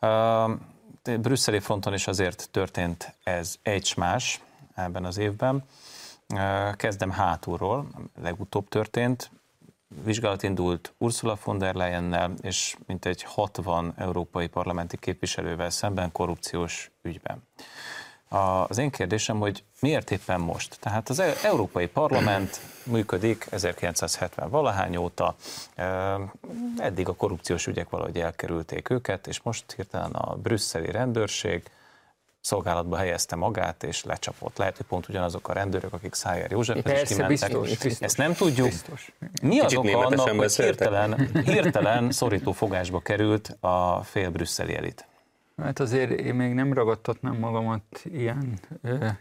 [0.01, 0.51] Uh,
[1.21, 4.41] brüsszeli fronton is azért történt ez egy más
[4.75, 5.65] ebben az évben.
[6.35, 7.87] Uh, Kezdem hátulról,
[8.23, 9.31] legutóbb történt.
[10.05, 17.43] Vizsgálat indult Ursula von der Leyennel és mintegy 60 európai parlamenti képviselővel szemben korrupciós ügyben.
[18.69, 20.77] Az én kérdésem, hogy miért éppen most?
[20.81, 25.35] Tehát az e- Európai Parlament működik 1970 valahány óta,
[26.79, 31.71] eddig a korrupciós ügyek valahogy elkerülték őket, és most hirtelen a brüsszeli rendőrség
[32.45, 34.57] szolgálatba helyezte magát, és lecsapott.
[34.57, 37.29] Lehet, hogy pont ugyanazok a rendőrök, akik Szájer Józsefhez is kimentek.
[37.29, 38.69] Biztos, biztos, Ezt nem tudjuk.
[38.69, 39.13] Biztos.
[39.43, 45.07] Mi az oka annak, hogy hirtelen, hirtelen szorító fogásba került a fél brüsszeli elit?
[45.63, 48.59] Hát azért én még nem ragadtatnám magamat ilyen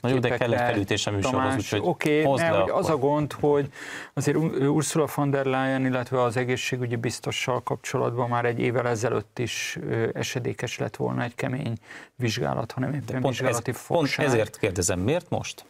[0.02, 3.70] Na jó, de kell egy felütés a műsorhoz, úgyhogy Oké, okay, az a gond, hogy
[4.14, 9.80] azért Ursula von der Leyen, illetve az egészségügyi biztossal kapcsolatban már egy évvel ezelőtt is
[10.14, 11.78] esedékes lett volna egy kemény
[12.16, 14.26] vizsgálat, hanem éppen pont vizsgálati ez, fogság.
[14.26, 15.66] Pont ezért kérdezem, miért most?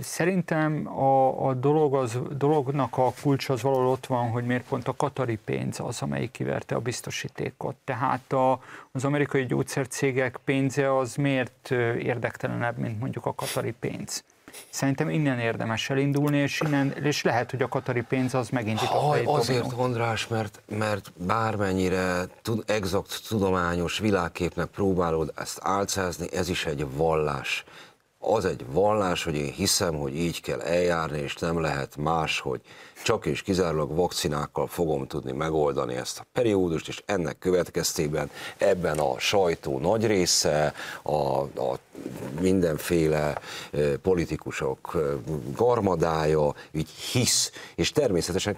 [0.00, 4.88] Szerintem a, a dolog az, dolognak a kulcs az valahol ott van, hogy miért pont
[4.88, 7.74] a katari pénz az, amelyik kiverte a biztosítékot.
[7.84, 8.60] Tehát a,
[8.92, 14.24] az amerikai gyógyszercégek pénze az miért érdektelenebb, mint mondjuk a katari pénz.
[14.70, 18.88] Szerintem innen érdemes elindulni, és, innen, és lehet, hogy a katari pénz az megint itt
[18.88, 19.82] a Azért, dominó.
[19.82, 27.64] András, mert, mert bármennyire tud, exakt tudományos világképnek próbálod ezt álcázni, ez is egy vallás
[28.22, 32.60] az egy vallás, hogy én hiszem, hogy így kell eljárni, és nem lehet más, hogy
[33.02, 39.18] csak és kizárólag vakcinákkal fogom tudni megoldani ezt a periódust, és ennek következtében ebben a
[39.18, 41.78] sajtó nagy része, a, a
[42.40, 43.40] mindenféle
[44.02, 44.96] politikusok
[45.56, 48.56] garmadája, így hisz, és természetesen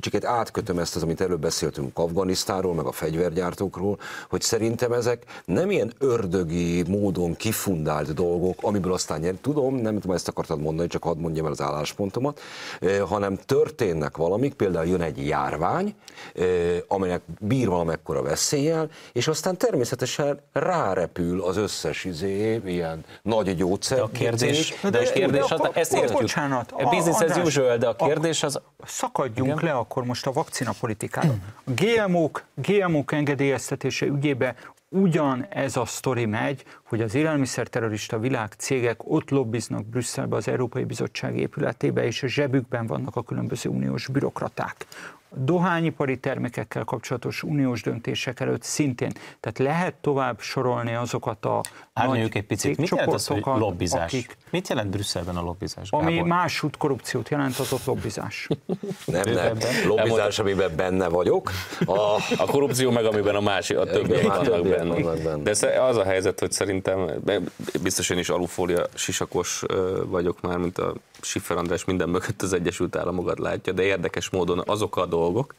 [0.00, 5.70] kicsit átkötöm ezt az, amit előbb beszéltünk Afganisztáról, meg a fegyvergyártókról, hogy szerintem ezek nem
[5.70, 9.34] ilyen ördögi módon kifundált dolgok, amiből aztán nyer.
[9.40, 12.40] Tudom, nem tudom, ezt akartad mondani, csak hadd mondjam el az álláspontomat,
[13.08, 15.94] hanem történnek valamik, például jön egy járvány,
[16.88, 23.98] amelynek bír valamekkora veszéllyel, és aztán természetesen rárepül az összes izé, ilyen nagy gyógyszer.
[23.98, 26.20] De a kérdés, de, de a kérdés, de akkor, ezt értjük.
[26.20, 26.72] Bocsánat.
[26.72, 28.60] A business as usual, de a kérdés az...
[28.84, 29.72] Szakadjunk igen?
[29.72, 31.34] le akkor most a vakcina politikára.
[31.64, 34.54] A GMO-k, GMO-k engedélyeztetése ügyébe
[34.88, 40.84] ugyan ez a sztori megy, hogy az élelmiszerterrorista világ cégek ott lobbiznak Brüsszelbe az Európai
[40.84, 44.86] Bizottság épületébe, és a zsebükben vannak a különböző uniós bürokraták
[45.36, 49.12] dohányipari termékekkel kapcsolatos uniós döntések előtt szintén.
[49.40, 51.60] Tehát lehet tovább sorolni azokat a
[51.98, 52.76] Árnyaljuk egy picit.
[52.76, 54.12] Mit jelent az, hogy lobbizás?
[54.12, 55.90] Akik, Mit jelent Brüsszelben a lobbizás?
[55.90, 56.06] Gábor?
[56.06, 58.48] Ami másút korrupciót jelent, az ott lobbizás.
[59.06, 59.58] nem, nem.
[59.86, 61.50] Lobbizás, amiben benne vagyok.
[61.86, 62.00] A,
[62.36, 65.42] a korrupció meg, amiben a másik, a többiek vannak benne.
[65.42, 67.10] De az a helyzet, hogy szerintem,
[67.82, 69.62] biztos én is alufólia sisakos
[70.06, 74.62] vagyok már, mint a Siffer András minden mögött az Egyesült Államokat látja, de érdekes módon
[74.66, 75.54] azok a dolgok,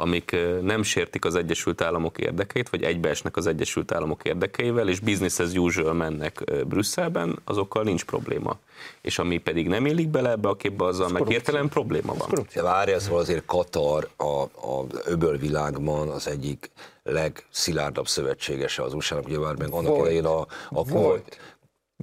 [0.00, 5.38] amik nem sértik az Egyesült Államok érdekeit, vagy egybeesnek az Egyesült Államok érdekeivel, és business
[5.38, 8.58] as usual mennek Brüsszelben, azokkal nincs probléma.
[9.00, 12.46] És ami pedig nem illik bele ebbe a képbe, azzal meg értelem probléma van.
[12.54, 16.70] De várja, szóval azért Katar a, a öbölvilágban az egyik
[17.02, 21.38] legszilárdabb szövetségese az USA-nak, ugye már meg annak idején a, a Volt.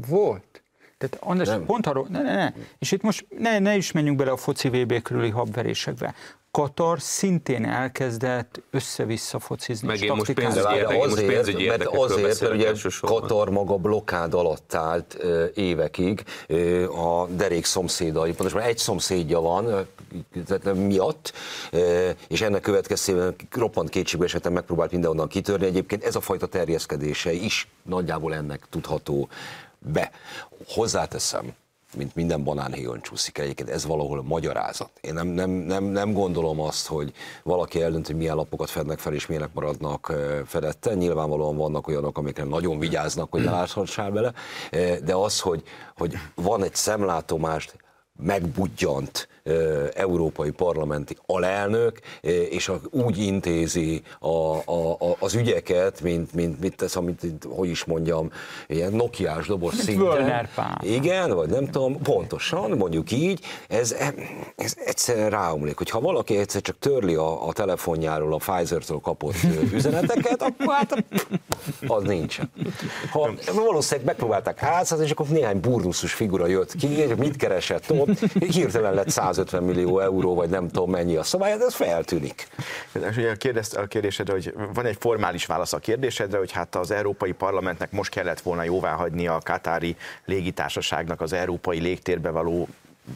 [0.08, 0.64] Volt.
[0.98, 1.66] Tehát András, nem.
[1.66, 2.54] pont arról, ne, ne, ne.
[2.80, 6.16] És itt most ne, ne is menjünk bele a foci VB körüli habverésekbe.
[6.56, 9.88] Katar szintén elkezdett össze-vissza focizni.
[9.88, 14.34] Meg én most pénzügyi, érdek, azért, most pénzügyi mert azért, mert ugye Katar maga blokkád
[14.34, 15.14] alatt állt
[15.54, 16.24] évekig
[16.96, 19.88] a derék szomszédai, pontosan egy szomszédja van
[20.74, 21.34] miatt,
[22.28, 25.66] és ennek következtében roppant kétségbe esetem megpróbált mindenonnan kitörni.
[25.66, 29.28] Egyébként ez a fajta terjeszkedése is nagyjából ennek tudható
[29.80, 30.12] be.
[30.68, 31.54] Hozzáteszem,
[31.96, 34.90] mint minden banánhéjon csúszik egyébként, ez valahol magyarázat.
[35.02, 39.14] Én nem, nem, nem, nem gondolom azt, hogy valaki eldönt, hogy milyen lapokat fednek fel,
[39.14, 40.14] és milyenek maradnak
[40.46, 40.98] fedetten.
[40.98, 44.34] Nyilvánvalóan vannak olyanok, amikre nagyon vigyáznak, hogy ne láthassál bele,
[45.04, 45.64] de az, hogy,
[45.98, 47.76] hogy van egy szemlátomást,
[48.18, 49.28] megbudjant
[49.94, 52.00] európai parlamenti alelnök,
[52.50, 54.28] és úgy intézi a,
[54.66, 58.32] a, a, az ügyeket, mint, mint mit tesz, amit, hogy is mondjam,
[58.68, 60.50] ilyen nokiás doboz szinten.
[60.82, 63.96] Igen, vagy nem tudom, pontosan, mondjuk így, ez,
[64.56, 69.36] ez egyszer ráomlik, hogyha valaki egyszer csak törli a, a telefonjáról a Pfizer-től kapott
[69.74, 71.04] üzeneteket, akkor hát
[71.88, 72.52] az nincsen.
[73.12, 78.20] Ha valószínűleg megpróbálták álcázni, és akkor néhány burnuszus figura jött ki, és mit keresett ott,
[78.34, 82.48] hirtelen lett 150 millió euró, vagy nem tudom mennyi a szabály, de ez feltűnik.
[83.18, 87.32] Ugye kérdezte a kérdésedre, hogy van egy formális válasz a kérdésedre, hogy hát az Európai
[87.32, 89.96] Parlamentnek most kellett volna jóvá hagyni a Katári
[90.26, 92.68] légitársaságnak az európai légtérbe való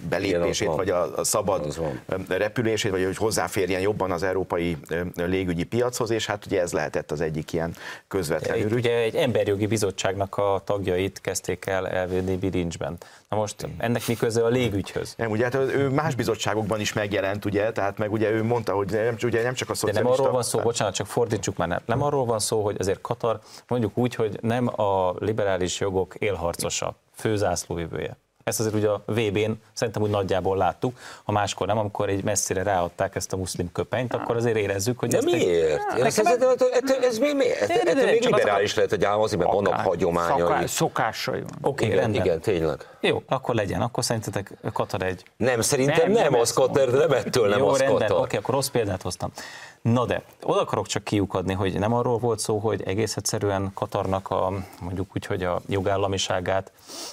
[0.10, 1.80] belépését, Igen, vagy a, a szabad
[2.28, 4.78] repülését, vagy hogy hozzáférjen jobban az európai
[5.16, 7.76] légügyi piachoz, és hát ugye ez lehetett az egyik ilyen
[8.08, 12.98] közvetlen Itt ugye egy emberjogi bizottságnak a tagjait kezdték el elvinni bilincsben.
[13.30, 15.14] Na most ennek mi köze a légügyhöz?
[15.18, 18.90] Nem, ugye hát ő más bizottságokban is megjelent, ugye, tehát meg ugye ő mondta, hogy
[18.92, 20.12] nem, ugye nem csak a De szocialista...
[20.12, 23.02] nem arról van szó, bocsánat, csak fordítsuk már, nem, nem arról van szó, hogy azért
[23.02, 28.18] Katar mondjuk úgy, hogy nem a liberális jogok élharcosa, főzászlóvivője.
[28.50, 32.64] Ezt azért ugye a VB-n szerintem úgy nagyjából láttuk, ha máskor nem, amikor egy messzire
[32.64, 35.82] ráadták ezt a muszlim köpenyt, akkor azért érezzük, hogy De egy- miért?
[36.00, 36.42] Ezt, ez, ez,
[36.84, 37.62] ez, ez, miért?
[37.70, 40.68] Ettől még csak liberális lehet, hogy ám azért, mert vannak hagyományai.
[40.68, 41.58] Szokásai van.
[41.62, 42.26] Oké, Igen, rendben.
[42.26, 42.88] igen, tényleg.
[43.02, 43.82] Jó, akkor legyen.
[43.82, 48.24] Akkor szerintetek Katar egy Nem, szerintem Nem, az Katar, nem ettől nem az rendben, Katar.
[48.24, 49.32] oké, akkor rossz példát hoztam.
[49.82, 54.30] Na de, oda akarok csak kiukadni, hogy nem arról volt szó, hogy egész egyszerűen Katarnak
[54.30, 56.72] a, mondjuk úgy, hogy a jogállamiságát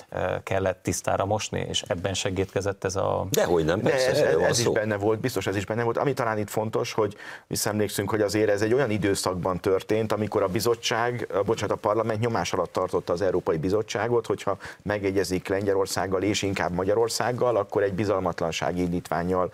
[0.09, 3.27] eh, kellett tisztára mosni, és ebben segítkezett ez a...
[3.31, 5.83] Dehogy nem, De persze, ez, erről ez, ez is benne volt, biztos ez is benne
[5.83, 5.97] volt.
[5.97, 10.49] Ami talán itt fontos, hogy visszaemlékszünk, hogy azért ez egy olyan időszakban történt, amikor a
[10.49, 16.73] bizottság, bocsánat, a parlament nyomás alatt tartotta az Európai Bizottságot, hogyha megegyezik Lengyelországgal és inkább
[16.73, 19.53] Magyarországgal, akkor egy bizalmatlansági indítványjal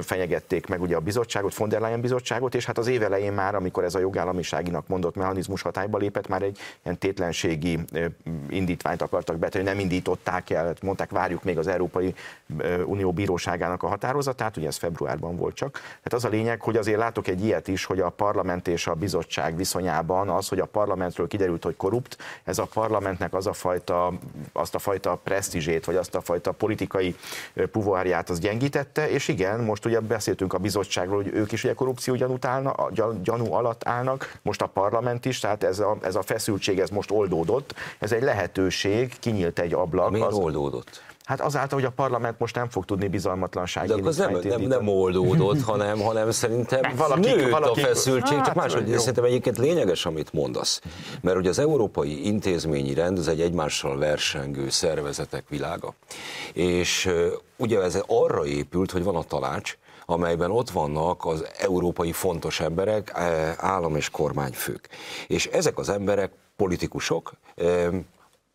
[0.00, 3.54] fenyegették meg ugye a bizottságot, von der Leyen bizottságot, és hát az év elején már,
[3.54, 7.78] amikor ez a jogállamiságinak mondott mechanizmus hatályba lépett, már egy ilyen tétlenségi
[8.48, 12.14] indítványt akartak betenni, nem indították el, hát mondták, várjuk még az Európai
[12.84, 15.72] Unió bíróságának a határozatát, ugye ez februárban volt csak.
[15.72, 18.94] Tehát az a lényeg, hogy azért látok egy ilyet is, hogy a parlament és a
[18.94, 24.12] bizottság viszonyában az, hogy a parlamentről kiderült, hogy korrupt, ez a parlamentnek az a fajta,
[24.52, 27.16] azt a fajta presztízsét, vagy azt a fajta politikai
[27.70, 32.14] puvoárját az gyengítette, és igen, most ugye beszéltünk a bizottságról, hogy ők is ugye korrupció
[32.14, 32.74] gyanút állna,
[33.22, 37.10] gyanú alatt állnak, most a parlament is, tehát ez a, ez a feszültség, ez most
[37.10, 40.10] oldódott, ez egy lehetőség, kinyílt egy ablak.
[40.20, 41.02] Miért az- oldódott?
[41.24, 44.88] Hát azáltal, hogy a parlament most nem fog tudni bizalmatlansági De az nem, nem, nem
[44.88, 50.06] oldódott, hanem, hanem szerintem Valakik- nőtt valakik- a feszültség, Hát, csak máshogy szerintem egyébként lényeges,
[50.06, 50.80] amit mondasz.
[51.20, 55.94] Mert ugye az európai intézményi rend, ez egy egymással versengő szervezetek világa.
[56.52, 57.10] És
[57.56, 63.12] ugye ez arra épült, hogy van a tanács, amelyben ott vannak az európai fontos emberek,
[63.56, 64.88] állam és kormányfők.
[65.26, 67.32] És ezek az emberek politikusok,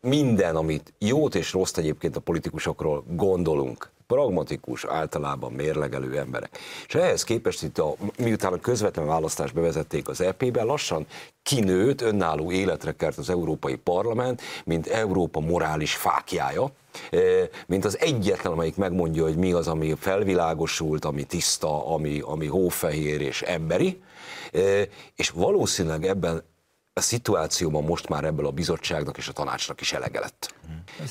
[0.06, 6.58] minden, amit jót és rossz egyébként a politikusokról gondolunk, pragmatikus, általában mérlegelő emberek.
[6.86, 11.06] És ehhez képest itt, a, miután a közvetlen választást bevezették az EP-be, lassan
[11.42, 16.70] kinőtt, önálló életre kert az Európai Parlament, mint Európa morális fákjája,
[17.10, 22.46] eh, mint az egyetlen, amelyik megmondja, hogy mi az, ami felvilágosult, ami tiszta, ami, ami
[22.46, 24.00] hófehér és emberi,
[24.56, 26.42] Eh, és valószínűleg ebben
[26.98, 30.54] a szituációban most már ebből a bizottságnak és a tanácsnak is elege lett.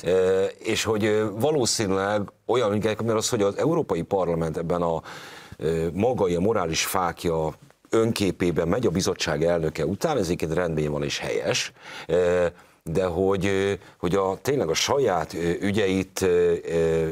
[0.02, 5.02] E, és hogy valószínűleg olyan, mert az, hogy az Európai Parlament ebben a
[5.58, 7.54] e, maga a morális fákja
[7.90, 11.72] önképében megy a bizottság elnöke után, ez egyébként rendben van és helyes,
[12.06, 16.26] e, de hogy, hogy a, tényleg a saját ügyeit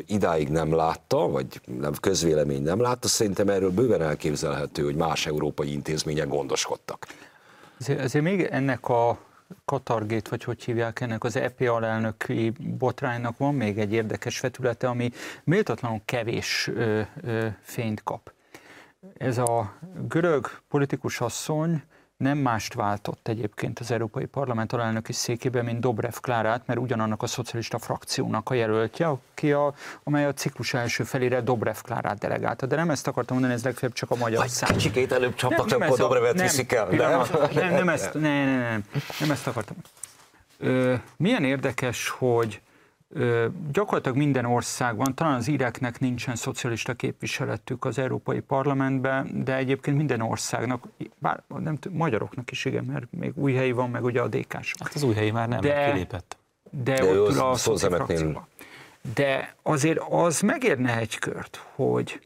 [0.07, 5.73] idáig nem látta, vagy nem, közvélemény nem látta, szerintem erről bőven elképzelhető, hogy más európai
[5.73, 7.07] intézmények gondoskodtak.
[7.85, 9.19] Ezért, ezért még ennek a
[9.65, 15.11] Katargét, vagy hogy hívják ennek az EP alelnöki botránynak van még egy érdekes vetülete, ami
[15.45, 18.33] méltatlanul kevés ö, ö, fényt kap.
[19.19, 19.75] Ez a
[20.09, 21.83] görög politikus asszony
[22.25, 27.27] nem mást váltott egyébként az Európai Parlament alelnöki székében, mint Dobrev Klárát, mert ugyanannak a
[27.27, 32.67] szocialista frakciónak a jelöltje, aki a, amely a ciklus első felére Dobrev Klárát delegálta.
[32.67, 34.71] De nem ezt akartam mondani, ez legfeljebb csak a magyar Vagy szám.
[34.73, 36.87] kicsikét előbb csaptak, Nem, nem akkor Dobrevet nem, viszik el.
[36.87, 37.49] pillanat, Nem?
[37.55, 38.85] Nem, nem, ezt, nem, nem, nem,
[39.21, 39.77] nem ezt akartam.
[40.59, 42.61] Ö, milyen érdekes, hogy
[43.73, 50.21] gyakorlatilag minden országban, talán az íreknek nincsen szocialista képviseletük az Európai Parlamentben, de egyébként minden
[50.21, 50.85] országnak,
[51.19, 54.53] bár nem tudom, magyaroknak is igen, mert még új helyi van, meg ugye a dk
[54.53, 56.37] Hát az új helyi már nem, De- kilépett.
[56.71, 58.49] de, De ott az ül a.
[59.15, 62.21] De azért az megérne egy kört, hogy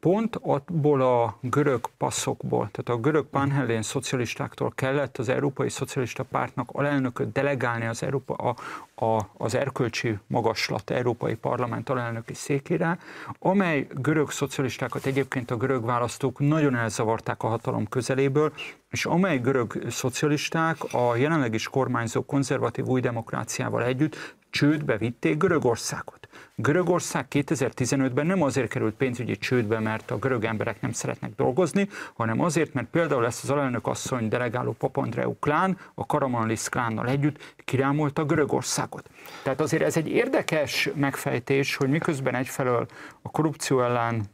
[0.00, 6.68] pont abból a görög passzokból, tehát a görög panhellén szocialistáktól kellett az Európai Szocialista Pártnak
[6.72, 8.56] alelnököt delegálni az, Európa, a,
[9.04, 12.98] a, az erkölcsi magaslat Európai Parlament alelnöki székére,
[13.38, 18.52] amely görög szocialistákat egyébként a görög választók nagyon elzavarták a hatalom közeléből,
[18.90, 26.28] és amely görög szocialisták a jelenleg is kormányzó konzervatív új demokráciával együtt csődbe vitték Görögországot.
[26.54, 32.40] Görögország 2015-ben nem azért került pénzügyi csődbe, mert a görög emberek nem szeretnek dolgozni, hanem
[32.40, 38.24] azért, mert például ezt az alelnök asszony delegáló Papandreou klán, a Karamanlis klánnal együtt kirámolta
[38.24, 39.10] Görögországot.
[39.42, 42.86] Tehát azért ez egy érdekes megfejtés, hogy miközben egyfelől
[43.22, 44.24] a korrupció ellen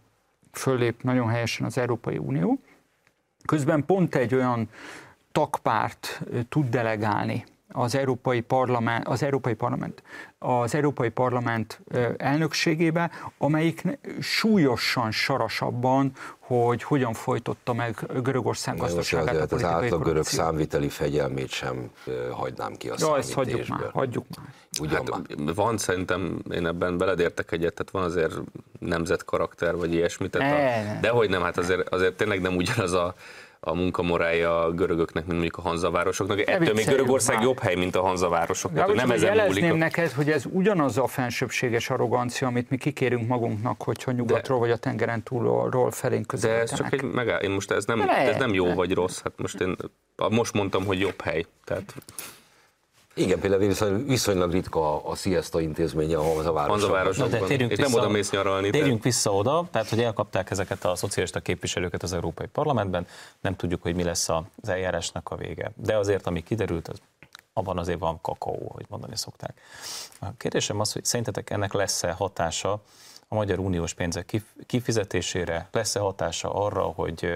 [0.53, 2.59] föllép nagyon helyesen az Európai Unió,
[3.45, 4.69] közben pont egy olyan
[5.33, 10.03] tagpárt tud delegálni az Európai Parlament, az Európai Parlament,
[10.39, 11.81] az Európai Parlament
[12.17, 13.83] elnökségébe, amelyik
[14.21, 19.35] súlyosan sarasabban, hogy hogyan folytotta meg Görögország gazdaságát.
[19.35, 21.91] Azért az átlag görög számviteli fegyelmét sem
[22.31, 24.47] hagynám ki a ja, ezt hagyjuk már, hagyjuk már.
[24.81, 28.35] Ugyan hát, van szerintem, én ebben beledértek egyet, tehát van azért
[28.79, 33.14] nemzetkarakter, vagy ilyesmi, tehát a, de hogy nem, hát azért, azért tényleg nem ugyanaz a
[33.61, 36.49] a munkamorálja a görögöknek, mint mondjuk a hanzavárosoknak.
[36.49, 37.45] Ettől még Görögország már.
[37.45, 38.73] jobb hely, mint a hanzavárosok.
[38.73, 39.75] Tehát, nem ezen múlik.
[39.75, 44.75] neked, hogy ez ugyanaz a fensőbséges arrogancia, amit mi kikérünk magunknak, hogyha nyugatról de, vagy
[44.75, 46.69] a tengeren túlról felénk közelítenek.
[46.69, 49.21] De ez csak egy megáll, én most ez nem, ez nem jó vagy rossz.
[49.23, 49.77] Hát most én
[50.31, 51.45] most mondtam, hogy jobb hely.
[51.65, 51.95] Tehát
[53.17, 57.31] igen, például viszonylag ritka a Siesta intézménye a városokban.
[57.31, 58.71] De térjünk vissza, nem oda mész nyaralni.
[58.71, 59.09] Térjünk te.
[59.09, 63.07] vissza oda, tehát hogy elkapták ezeket a szocialista képviselőket az Európai Parlamentben,
[63.41, 65.73] nem tudjuk, hogy mi lesz az eljárásnak a vége.
[65.77, 67.01] De azért, ami kiderült, az
[67.53, 69.61] abban azért van kakaó, hogy mondani szokták.
[70.21, 72.83] A kérdésem az, hogy szerintetek ennek lesz-e hatása
[73.29, 77.29] a Magyar Uniós pénzek kifizetésére, lesz-e hatása arra, hogy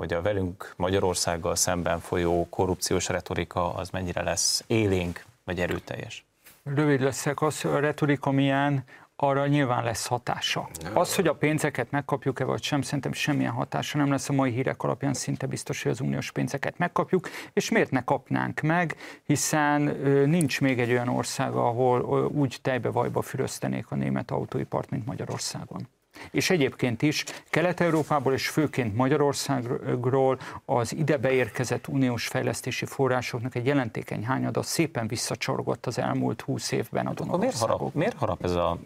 [0.00, 6.24] hogy a velünk Magyarországgal szemben folyó korrupciós retorika az mennyire lesz élénk vagy erőteljes?
[6.64, 8.84] Rövid leszek, az a retorika milyen,
[9.16, 10.68] arra nyilván lesz hatása.
[10.92, 14.82] Az, hogy a pénzeket megkapjuk-e vagy sem, szerintem semmilyen hatása nem lesz a mai hírek
[14.82, 19.80] alapján, szinte biztos, hogy az uniós pénzeket megkapjuk, és miért ne kapnánk meg, hiszen
[20.26, 25.88] nincs még egy olyan ország, ahol úgy tejbe vajba füröztenék a német autóipart, mint Magyarországon.
[26.30, 34.24] És egyébként is Kelet-Európából és főként Magyarországról az ide beérkezett uniós fejlesztési forrásoknak egy jelentékeny
[34.24, 37.48] hányada szépen visszacsorgott az elmúlt húsz évben a donorországok.
[37.48, 38.78] Miért harap, miért harap ez a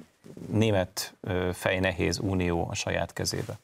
[0.47, 1.14] német
[1.53, 3.59] fejnehéz unió a saját kezébe?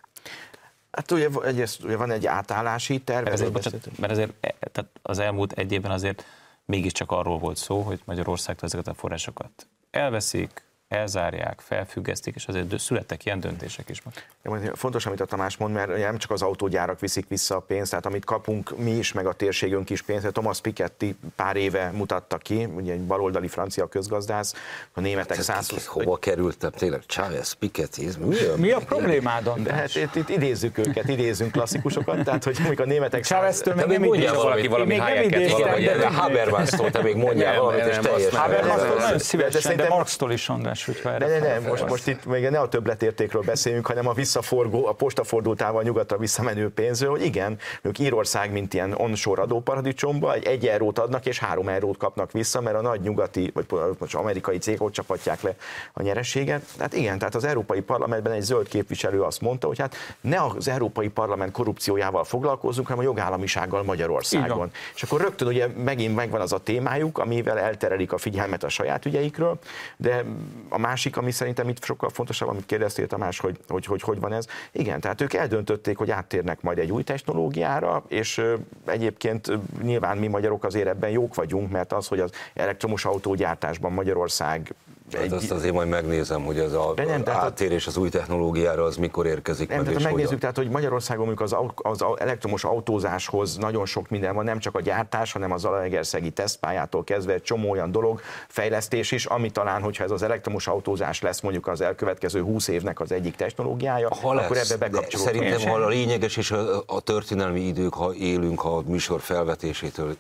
[0.91, 3.23] Hát ugye, egyrészt ugye van egy átállási terv.
[3.23, 6.25] Mert azért, bocsánat, mert azért e, tehát az elmúlt egy évben azért
[6.65, 13.25] mégiscsak arról volt szó, hogy Magyarországtól ezeket a forrásokat elveszik, elzárják, felfüggesztik, és azért születtek
[13.25, 14.03] ilyen döntések is.
[14.43, 17.91] Ja, fontos, amit a Tamás mond, mert nem csak az autógyárak viszik vissza a pénzt,
[17.91, 20.27] tehát amit kapunk mi is, meg a térségünk is pénzt.
[20.27, 24.55] Thomas Piketty pár éve mutatta ki, ugye egy baloldali francia közgazdász,
[24.93, 25.87] a németek száz...
[25.87, 27.03] Hova kerültem tényleg?
[27.07, 29.93] Chávez, Piketty, ez mi, a, mi a problémád, András?
[29.93, 33.25] De hát itt, itt, idézzük őket, idézzünk klasszikusokat, tehát hogy mondjuk a németek...
[33.25, 37.97] Chávez-től még nem mondja valaki valami helyeket, valami, de Habermas-tól te még mondjál valamit, és
[37.97, 38.35] teljes.
[38.35, 42.25] Habermas-tól nagyon szívesen, de Marx-tól is, András más, hogyha erre ne, ne, most, most itt
[42.25, 47.59] még ne a többletértékről beszélünk, hanem a visszaforgó, a postafordultával nyugatra visszamenő pénzről, hogy igen,
[47.83, 52.61] ők Írország, mint ilyen onshore adóparadicsomba, egy, egy eurót adnak és három eurót kapnak vissza,
[52.61, 53.67] mert a nagy nyugati, vagy
[53.99, 55.55] most amerikai cégok csapatják le
[55.93, 56.63] a nyerességet.
[56.77, 60.69] Tehát igen, tehát az Európai Parlamentben egy zöld képviselő azt mondta, hogy hát ne az
[60.69, 64.57] Európai Parlament korrupciójával foglalkozunk, hanem a jogállamisággal Magyarországon.
[64.57, 64.71] Igen.
[64.95, 69.07] És akkor rögtön ugye megint megvan az a témájuk, amivel elterelik a figyelmet a saját
[69.07, 69.59] ügyeikről,
[69.97, 70.25] de
[70.71, 74.33] a másik, ami szerintem itt sokkal fontosabb, amit kérdeztél Tamás, hogy hogy, hogy hogy van
[74.33, 74.47] ez.
[74.73, 78.43] Igen, tehát ők eldöntötték, hogy áttérnek majd egy új technológiára, és
[78.87, 79.51] egyébként
[79.83, 84.75] nyilván mi magyarok azért ebben jók vagyunk, mert az, hogy az elektromos autógyártásban Magyarország
[85.15, 85.33] Hát egy...
[85.33, 89.69] azt azért majd megnézem, hogy ez a, nem, áttérés az új technológiára az mikor érkezik
[89.69, 90.41] nem, meg, tehát és megnézzük, hogyan.
[90.41, 95.33] tehát hogy Magyarországon az, az elektromos autózáshoz nagyon sok minden van, nem csak a gyártás,
[95.33, 100.11] hanem az Zalaegerszegi tesztpályától kezdve egy csomó olyan dolog, fejlesztés is, ami talán, hogyha ez
[100.11, 104.71] az elektromos autózás lesz mondjuk az elkövetkező 20 évnek az egyik technológiája, ha akkor lesz,
[104.71, 105.35] ebbe bekapcsolódunk.
[105.37, 110.17] Szerintem, ha a lényeges és a, a történelmi idők, ha élünk a műsor felvetésétől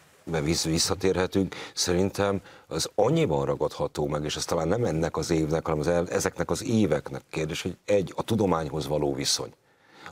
[0.64, 6.10] visszatérhetünk, szerintem az annyiban ragadható meg, és ez talán nem ennek az évnek, hanem az,
[6.10, 9.52] ezeknek az éveknek kérdés, hogy egy, a tudományhoz való viszony,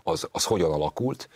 [0.03, 1.29] az, az hogyan alakult,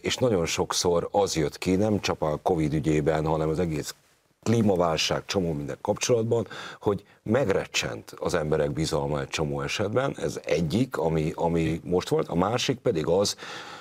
[0.00, 3.94] és nagyon sokszor az jött ki, nem csak a Covid ügyében, hanem az egész
[4.42, 6.46] klímaválság, csomó minden kapcsolatban,
[6.80, 12.34] hogy megrecsent az emberek bizalma egy csomó esetben, ez egyik, ami, ami most volt, a
[12.34, 13.36] másik pedig az,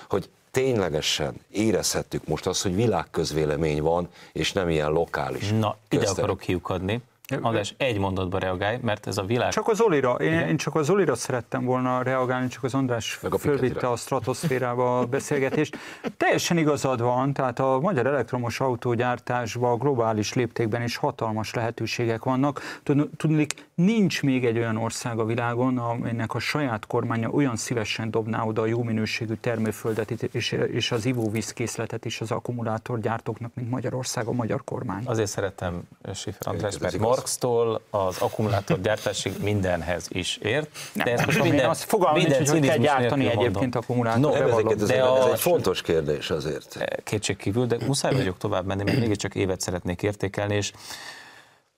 [0.10, 5.50] hogy ténylegesen érezhettük most azt, hogy világközvélemény van, és nem ilyen lokális.
[5.50, 7.02] Na, ide akarok kiukadni.
[7.42, 9.52] András, egy mondatba reagálj, mert ez a világ...
[9.52, 13.38] Csak az Olira, én, én csak az Olira szerettem volna reagálni, csak az András a
[13.38, 15.78] fölvitte a stratoszférába a beszélgetést.
[16.18, 22.62] Teljesen igazad van, tehát a magyar elektromos autógyártásban a globális léptékben is hatalmas lehetőségek vannak.
[22.84, 28.12] Tud- Tudnék, nincs még egy olyan ország a világon, amelynek a saját kormánya olyan szívesen
[28.12, 34.28] dobná oda a jó minőségű termőföldet és, és az ivóvízkészletet is az akkumulátorgyártóknak, mint Magyarország,
[34.28, 35.04] a magyar kormány.
[35.06, 35.82] Azért szeretem
[36.14, 37.18] Schiffer András, mert igaz.
[37.18, 40.70] Marx-tól az akkumulátorgyártásig mindenhez is ért.
[40.94, 44.40] Nem, de ezt most minden, azt fogalmam nincs, hogy kell gyártani egyébként akkumulátort.
[44.40, 46.78] No, ezeket, ez, de egy, ez a- egy fontos kérdés azért.
[47.04, 50.72] kétség kívül, de muszáj vagyok tovább menni, mert mégiscsak évet szeretnék értékelni, és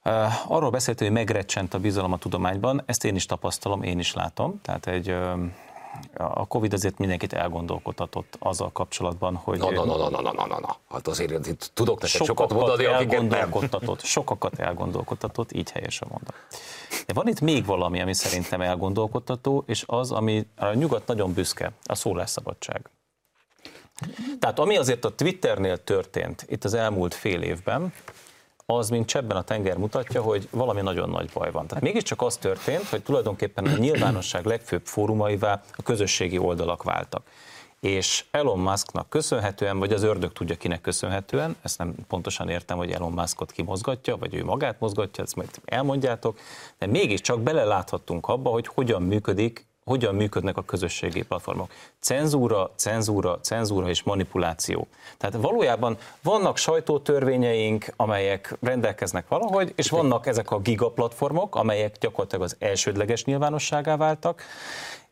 [0.05, 4.13] uh, arról beszéltél, hogy megrecsent a bizalom a tudományban, ezt én is tapasztalom, én is
[4.13, 5.15] látom, tehát egy
[6.17, 10.45] a Covid azért mindenkit elgondolkodtatott azzal kapcsolatban, hogy Na, na, na, na, na, na, na,
[10.45, 10.77] na, na.
[10.89, 13.39] Hát azért itt tudok neked sokat sokakat mondani, akiket nem.
[13.39, 16.35] elgondolkodtatott, sokakat elgondolkodtatott, így helyes a mondat.
[17.05, 21.71] De van itt még valami, ami szerintem elgondolkodtató, és az, ami a nyugat nagyon büszke,
[21.83, 22.89] a szólásszabadság.
[24.39, 27.93] Tehát ami azért a Twitternél történt itt az elmúlt fél évben,
[28.65, 31.67] az, mint csebben a tenger mutatja, hogy valami nagyon nagy baj van.
[31.67, 37.21] Tehát mégiscsak az történt, hogy tulajdonképpen a nyilvánosság legfőbb fórumaivá a közösségi oldalak váltak.
[37.79, 42.91] És Elon Musknak köszönhetően, vagy az ördög tudja kinek köszönhetően, ezt nem pontosan értem, hogy
[42.91, 46.39] Elon Muskot kimozgatja, vagy ő magát mozgatja, ezt majd elmondjátok,
[46.77, 51.71] de mégiscsak beleláthattunk abba, hogy hogyan működik hogyan működnek a közösségi platformok.
[51.99, 54.87] Cenzúra, cenzúra, cenzúra és manipuláció.
[55.17, 62.55] Tehát valójában vannak sajtótörvényeink, amelyek rendelkeznek valahogy, és vannak ezek a gigaplatformok, amelyek gyakorlatilag az
[62.59, 64.43] elsődleges nyilvánosságá váltak,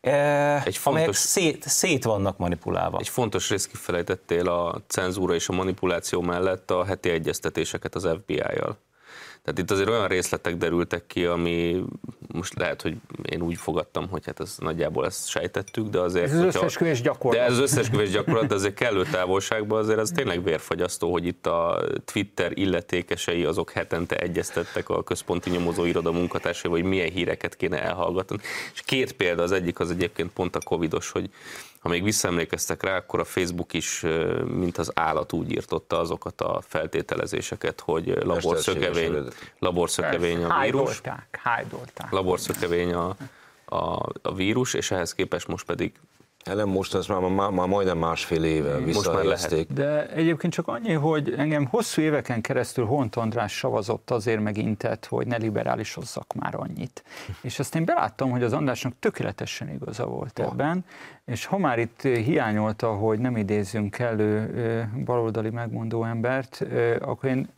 [0.00, 2.98] eh, Egy amelyek fontos- szét, szét vannak manipulálva.
[2.98, 8.78] Egy fontos részt kifelejtettél a cenzúra és a manipuláció mellett a heti egyeztetéseket az FBI-jal.
[9.44, 11.84] Tehát itt azért olyan részletek derültek ki, ami
[12.32, 16.24] most lehet, hogy én úgy fogadtam, hogy hát ez nagyjából ezt sejtettük, de azért...
[16.24, 17.40] Ez az összeesküvés gyakorlat.
[17.40, 21.46] De ez az összeesküvés gyakorlat, de azért kellő távolságban azért az tényleg vérfagyasztó, hogy itt
[21.46, 27.82] a Twitter illetékesei azok hetente egyeztettek a központi nyomozó iroda munkatársai, hogy milyen híreket kéne
[27.82, 28.36] elhallgatni.
[28.72, 31.30] És két példa, az egyik az egyébként pont a covidos, hogy
[31.84, 34.04] ha még visszaemlékeztek rá, akkor a Facebook is,
[34.44, 39.24] mint az állat úgy írtotta azokat a feltételezéseket, hogy laborszökevény,
[39.58, 42.10] laborszökevény a vírus, Hájdolták, hájdolták.
[42.10, 43.16] laborszökevény a,
[43.64, 45.92] a, a vírus, és ehhez képest most pedig
[46.44, 49.72] Hát nem most, ez már, már, már majdnem másfél éve visszahelyezték.
[49.72, 55.26] De egyébként csak annyi, hogy engem hosszú éveken keresztül Hont András savazott azért megintett, hogy
[55.26, 57.04] ne liberálisozzak már annyit.
[57.42, 60.84] És azt én beláttam, hogy az Andrásnak tökéletesen igaza volt ebben,
[61.24, 67.28] és ha már itt hiányolta, hogy nem idézzünk elő ö, baloldali megmondó embert, ö, akkor
[67.28, 67.48] én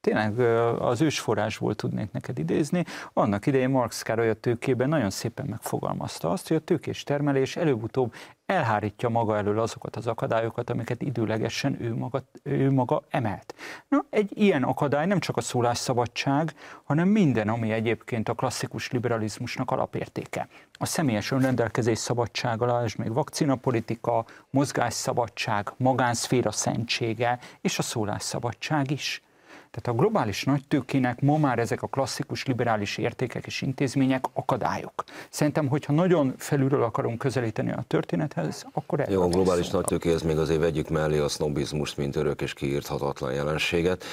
[0.00, 0.38] tényleg
[0.80, 2.84] az ősforrásból tudnék neked idézni.
[3.12, 8.12] Annak idején Marx Károly a tőkében nagyon szépen megfogalmazta azt, hogy a tőkés termelés előbb-utóbb
[8.46, 13.54] elhárítja maga elől azokat az akadályokat, amiket időlegesen ő maga, ő maga emelt.
[13.88, 19.70] Na, egy ilyen akadály nem csak a szólásszabadság, hanem minden, ami egyébként a klasszikus liberalizmusnak
[19.70, 20.48] alapértéke.
[20.72, 29.22] A személyes önrendelkezés szabadsága, lásd még vakcinapolitika, mozgásszabadság, magánszféra szentsége és a szólásszabadság is.
[29.70, 35.04] Tehát a globális nagytőkének ma már ezek a klasszikus liberális értékek és intézmények akadályok.
[35.30, 39.72] Szerintem, hogyha nagyon felülről akarunk közelíteni a történethez, akkor Jó, a globális szó.
[39.72, 44.04] nagytőkéhez még azért vegyük mellé a sznobizmust, mint örök és kiírthatatlan jelenséget,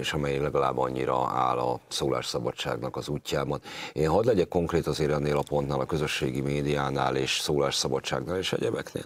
[0.00, 3.60] és amely legalább annyira áll a szólásszabadságnak az útjában.
[3.92, 9.04] Én hadd legyek konkrét azért ennél a pontnál, a közösségi médiánál és szólásszabadságnál és egyebeknél.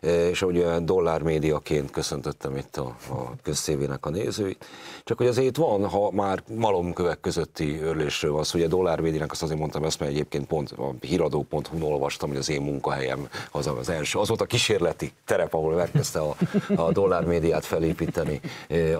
[0.00, 4.64] És ahogy olyan dollármédiaként köszöntöttem itt a, a közszévének a nézőit,
[5.04, 9.42] csak hogy azért van, ha már malomkövek közötti örlésről van szó, ugye a dollármédiának azt
[9.42, 13.88] azért mondtam ezt, mert egyébként pont a híradó.hu-n olvastam, hogy az én munkahelyem az az
[13.88, 16.36] első, az volt a kísérleti terep, ahol megkezdte a,
[16.76, 18.40] a dollármédiát felépíteni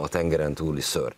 [0.01, 1.15] a tengeren túli ször.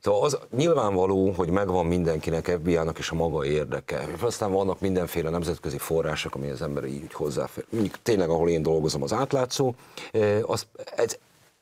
[0.00, 4.08] Szóval az nyilvánvaló, hogy megvan mindenkinek, FBI-nak is a maga érdeke.
[4.20, 7.64] Aztán vannak mindenféle nemzetközi források, ami az ember így hozzáfér.
[7.70, 9.74] Mondjuk tényleg, ahol én dolgozom, az átlátszó,
[10.42, 10.66] az,
[10.96, 11.18] ez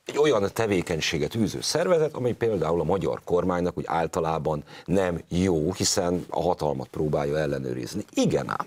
[0.07, 6.25] egy olyan tevékenységet űző szervezet, ami például a magyar kormánynak úgy általában nem jó, hiszen
[6.31, 8.05] a hatalmat próbálja ellenőrizni.
[8.15, 8.67] Igen ám.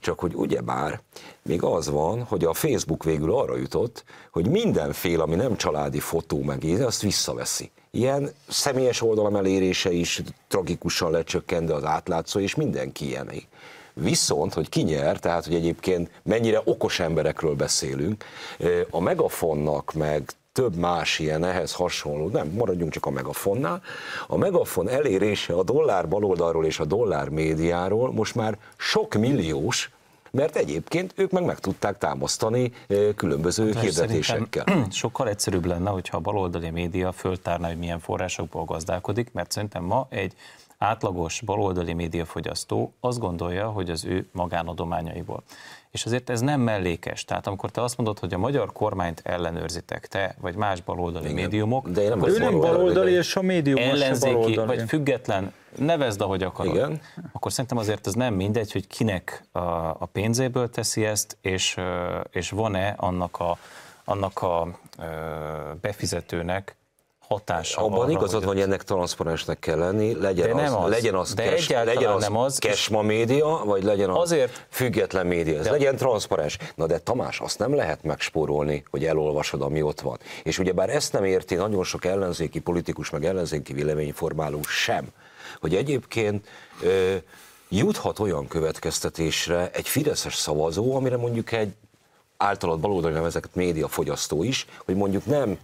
[0.00, 1.00] Csak hogy ugyebár
[1.42, 6.42] még az van, hogy a Facebook végül arra jutott, hogy mindenféle, ami nem családi fotó
[6.42, 7.70] meg azt visszaveszi.
[7.90, 13.46] Ilyen személyes oldalam elérése is tragikusan lecsökkent, de az átlátszó, és mindenki ilyené.
[13.94, 18.24] Viszont, hogy ki nyer, tehát hogy egyébként mennyire okos emberekről beszélünk,
[18.90, 23.82] a Megafonnak, meg több más ilyen ehhez hasonló, nem, maradjunk csak a Megafonnál.
[24.26, 29.90] A Megafon elérése a dollár baloldalról és a dollár médiáról most már sok milliós,
[30.30, 32.72] mert egyébként ők meg meg tudták támasztani
[33.16, 34.64] különböző Hát, hirdetésekkel.
[34.90, 40.06] Sokkal egyszerűbb lenne, hogyha a baloldali média föltárná, hogy milyen forrásokból gazdálkodik, mert szerintem ma
[40.10, 40.34] egy
[40.78, 45.42] átlagos baloldali médiafogyasztó azt gondolja, hogy az ő magánadományaiból.
[45.90, 47.24] És azért ez nem mellékes.
[47.24, 51.36] Tehát amikor te azt mondod, hogy a magyar kormányt ellenőrzitek, te vagy más baloldali Igen.
[51.36, 54.66] médiumok, De én nem Ő nem Baloldali, és a médium ellenzéki, baloldali.
[54.76, 56.74] vagy független, nevezd, ahogy akarod.
[56.74, 57.00] Igen.
[57.32, 59.60] Akkor szerintem azért ez nem mindegy, hogy kinek a,
[59.98, 61.76] a pénzéből teszi ezt, és,
[62.30, 63.58] és van-e annak a,
[64.04, 64.78] annak a
[65.80, 66.76] befizetőnek
[67.34, 70.90] hatása Abban arra, igazad van, hogy ennek transzparensnek kell lenni, legyen De nem az, az.
[70.90, 75.26] legyen az, De cash, legyen az, nem az, Kesma média, vagy legyen az Azért- független
[75.26, 76.58] média, ez De- legyen transzparens.
[76.74, 80.18] Na de Tamás, azt nem lehet megspórolni, hogy elolvasod, ami ott van.
[80.42, 85.06] És ugyebár ezt nem érti nagyon sok ellenzéki politikus, meg ellenzéki véleményformáló sem,
[85.60, 86.46] hogy egyébként
[86.82, 87.14] ö,
[87.68, 91.72] juthat olyan következtetésre egy fideszes szavazó, amire mondjuk egy
[92.36, 95.58] általad baloldali nevezett médiafogyasztó is, hogy mondjuk nem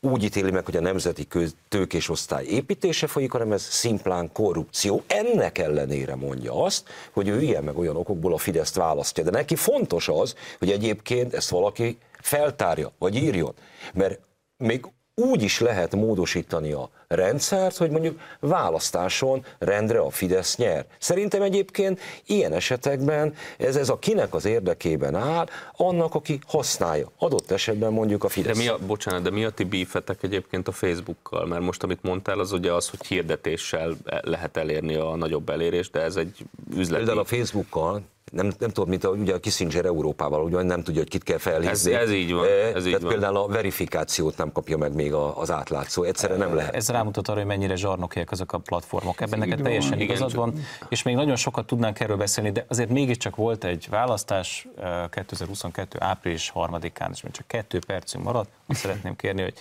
[0.00, 1.26] úgy ítéli meg, hogy a nemzeti
[1.68, 5.02] tőkés osztály építése folyik, hanem ez szimplán korrupció.
[5.06, 9.24] Ennek ellenére mondja azt, hogy ő ilyen meg olyan okokból a Fideszt választja.
[9.24, 13.54] De neki fontos az, hogy egyébként ezt valaki feltárja, vagy írjon.
[13.94, 14.20] Mert
[14.56, 14.86] még
[15.18, 20.86] úgy is lehet módosítani a rendszert, hogy mondjuk választáson rendre a Fidesz nyer.
[20.98, 25.46] Szerintem egyébként ilyen esetekben ez, ez a kinek az érdekében áll,
[25.76, 27.10] annak, aki használja.
[27.18, 28.58] Adott esetben mondjuk a De Fidesz.
[28.58, 31.46] mi a, bocsánat, de mi a ti bífetek egyébként a Facebookkal?
[31.46, 36.00] Mert most, amit mondtál, az ugye az, hogy hirdetéssel lehet elérni a nagyobb elérést, de
[36.00, 36.44] ez egy
[36.76, 37.04] üzleti...
[37.04, 41.00] Például a Facebookkal, nem, nem tudom, mint a, ugye a Kissinger Európával, ugye nem tudja,
[41.00, 41.66] hogy kit kell felhívni.
[41.68, 43.10] Ez- ez így van, Eh, ez így Tehát van.
[43.10, 46.02] például a verifikációt nem kapja meg még a- az átlátszó.
[46.02, 46.74] Egyszerűen nem lehet.
[46.74, 49.20] Ez rámutat arra, hogy mennyire zsarnokiek azok a platformok.
[49.20, 50.00] Ebben neked teljesen van.
[50.00, 50.54] igazad van,
[50.88, 55.98] és még nagyon sokat tudnánk erről beszélni, de azért mégiscsak volt egy választás eh, 2022.
[56.00, 58.50] április 3-án, és még csak kettő percünk maradt.
[58.66, 59.54] Azt szeretném kérni, hogy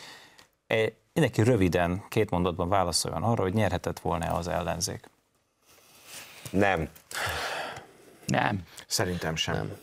[1.14, 5.10] mindenki röviden, két mondatban válaszoljon arra, hogy nyerhetett volna az ellenzék.
[6.50, 6.88] Nem.
[8.28, 8.60] Nem.
[8.88, 9.54] Szerintem sem.
[9.54, 9.78] Nem.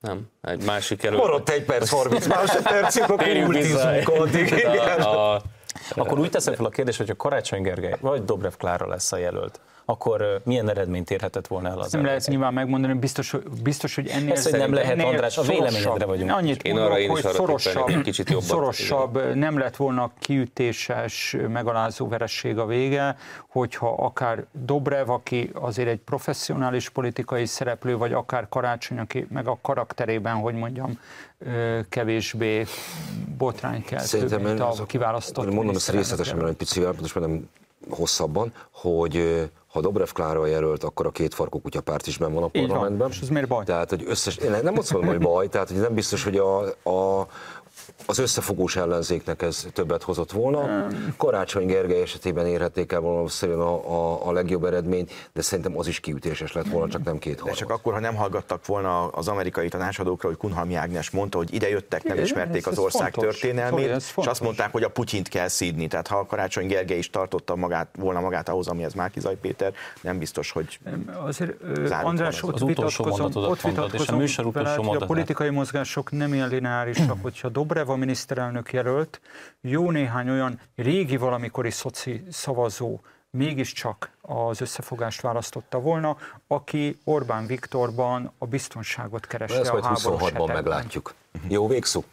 [0.00, 1.16] Nem, egy másik erő.
[1.16, 4.46] Maradt egy perc, 30 másodpercig, akkor ultizunk addig.
[4.50, 5.00] igen.
[5.00, 5.42] A, a,
[5.94, 9.16] Akkor úgy teszem fel a kérdést, hogy a Karácsony Gergely vagy Dobrev Klára lesz a
[9.16, 13.42] jelölt, akkor milyen eredményt érhetett volna el az Ezt nem lehet nyilván megmondani, biztos, hogy-
[13.62, 16.30] biztos, hogy ennél Ezt, hogy nem lehet, ennél András, a véleményedre vagyunk.
[16.30, 18.46] Annyit Én mondok, arra én is hogy arra szorosabb, kicsit jobban.
[18.46, 23.16] szorosabb, nem lett volna kiütéses, megalázó veresség a vége,
[23.48, 29.58] hogyha akár Dobrev, aki azért egy professzionális politikai szereplő, vagy akár Karácsony, aki meg a
[29.62, 30.98] karakterében, hogy mondjam,
[31.88, 32.66] kevésbé
[33.38, 37.48] botránykeltő, Szerintem mint a kiválasztott Mondom ezt részletesen, mert egy picivel, most már nem
[37.90, 42.48] hosszabban, hogy ha Dobrev Klára jelölt, akkor a két farkú kutyapárt is benn van a
[42.52, 42.70] Így van.
[42.70, 43.08] parlamentben.
[43.10, 43.64] És ez miért baj?
[43.64, 46.58] Tehát, hogy összes, én nem azt mondom, hogy baj, tehát, hogy nem biztos, hogy a,
[46.90, 47.26] a
[48.06, 50.86] az összefogós ellenzéknek ez többet hozott volna.
[51.16, 56.00] Karácsony Gergely esetében érhették el valószínűleg a, a, a legjobb eredményt, de szerintem az is
[56.00, 57.58] kiütéses lett volna, csak nem két De harmad.
[57.58, 61.68] csak akkor, ha nem hallgattak volna az amerikai tanácsadókra, hogy Kunhalmi Ágnes mondta, hogy ide
[61.68, 63.38] jöttek, nem ismerték az ország fontos.
[63.38, 65.86] történelmét, ez és azt mondták, hogy a Putyint kell szídni.
[65.86, 70.50] Tehát ha Karácsony Gergely is tartotta magát, volna magát ahhoz, amihez Márkizaj Péter, nem biztos,
[70.50, 70.78] hogy
[71.24, 71.52] Azért,
[72.02, 75.50] András, ott az utolsó vitatkozom, ott mondod, és a vitatkozom műsor utolsó hogy a politikai
[75.50, 79.20] mozgások nem ilyen lineárisak, hogyha Dobrev a miniszterelnök jelölt,
[79.60, 83.00] jó néhány olyan régi valamikori szoci szavazó
[83.30, 86.16] mégiscsak az összefogást választotta volna,
[86.46, 90.54] aki Orbán Viktorban a biztonságot kereste ezt a háborús 26-ban hetekben.
[90.54, 91.14] meglátjuk.
[91.48, 92.04] Jó végszó?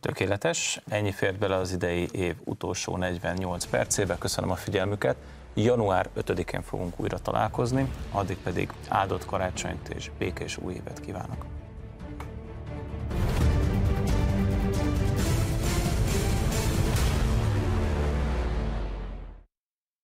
[0.00, 4.18] Tökéletes, ennyi fért bele az idei év utolsó 48 percébe.
[4.18, 5.16] Köszönöm a figyelmüket.
[5.54, 11.44] Január 5-én fogunk újra találkozni, addig pedig áldott karácsonyt és békés új évet kívánok.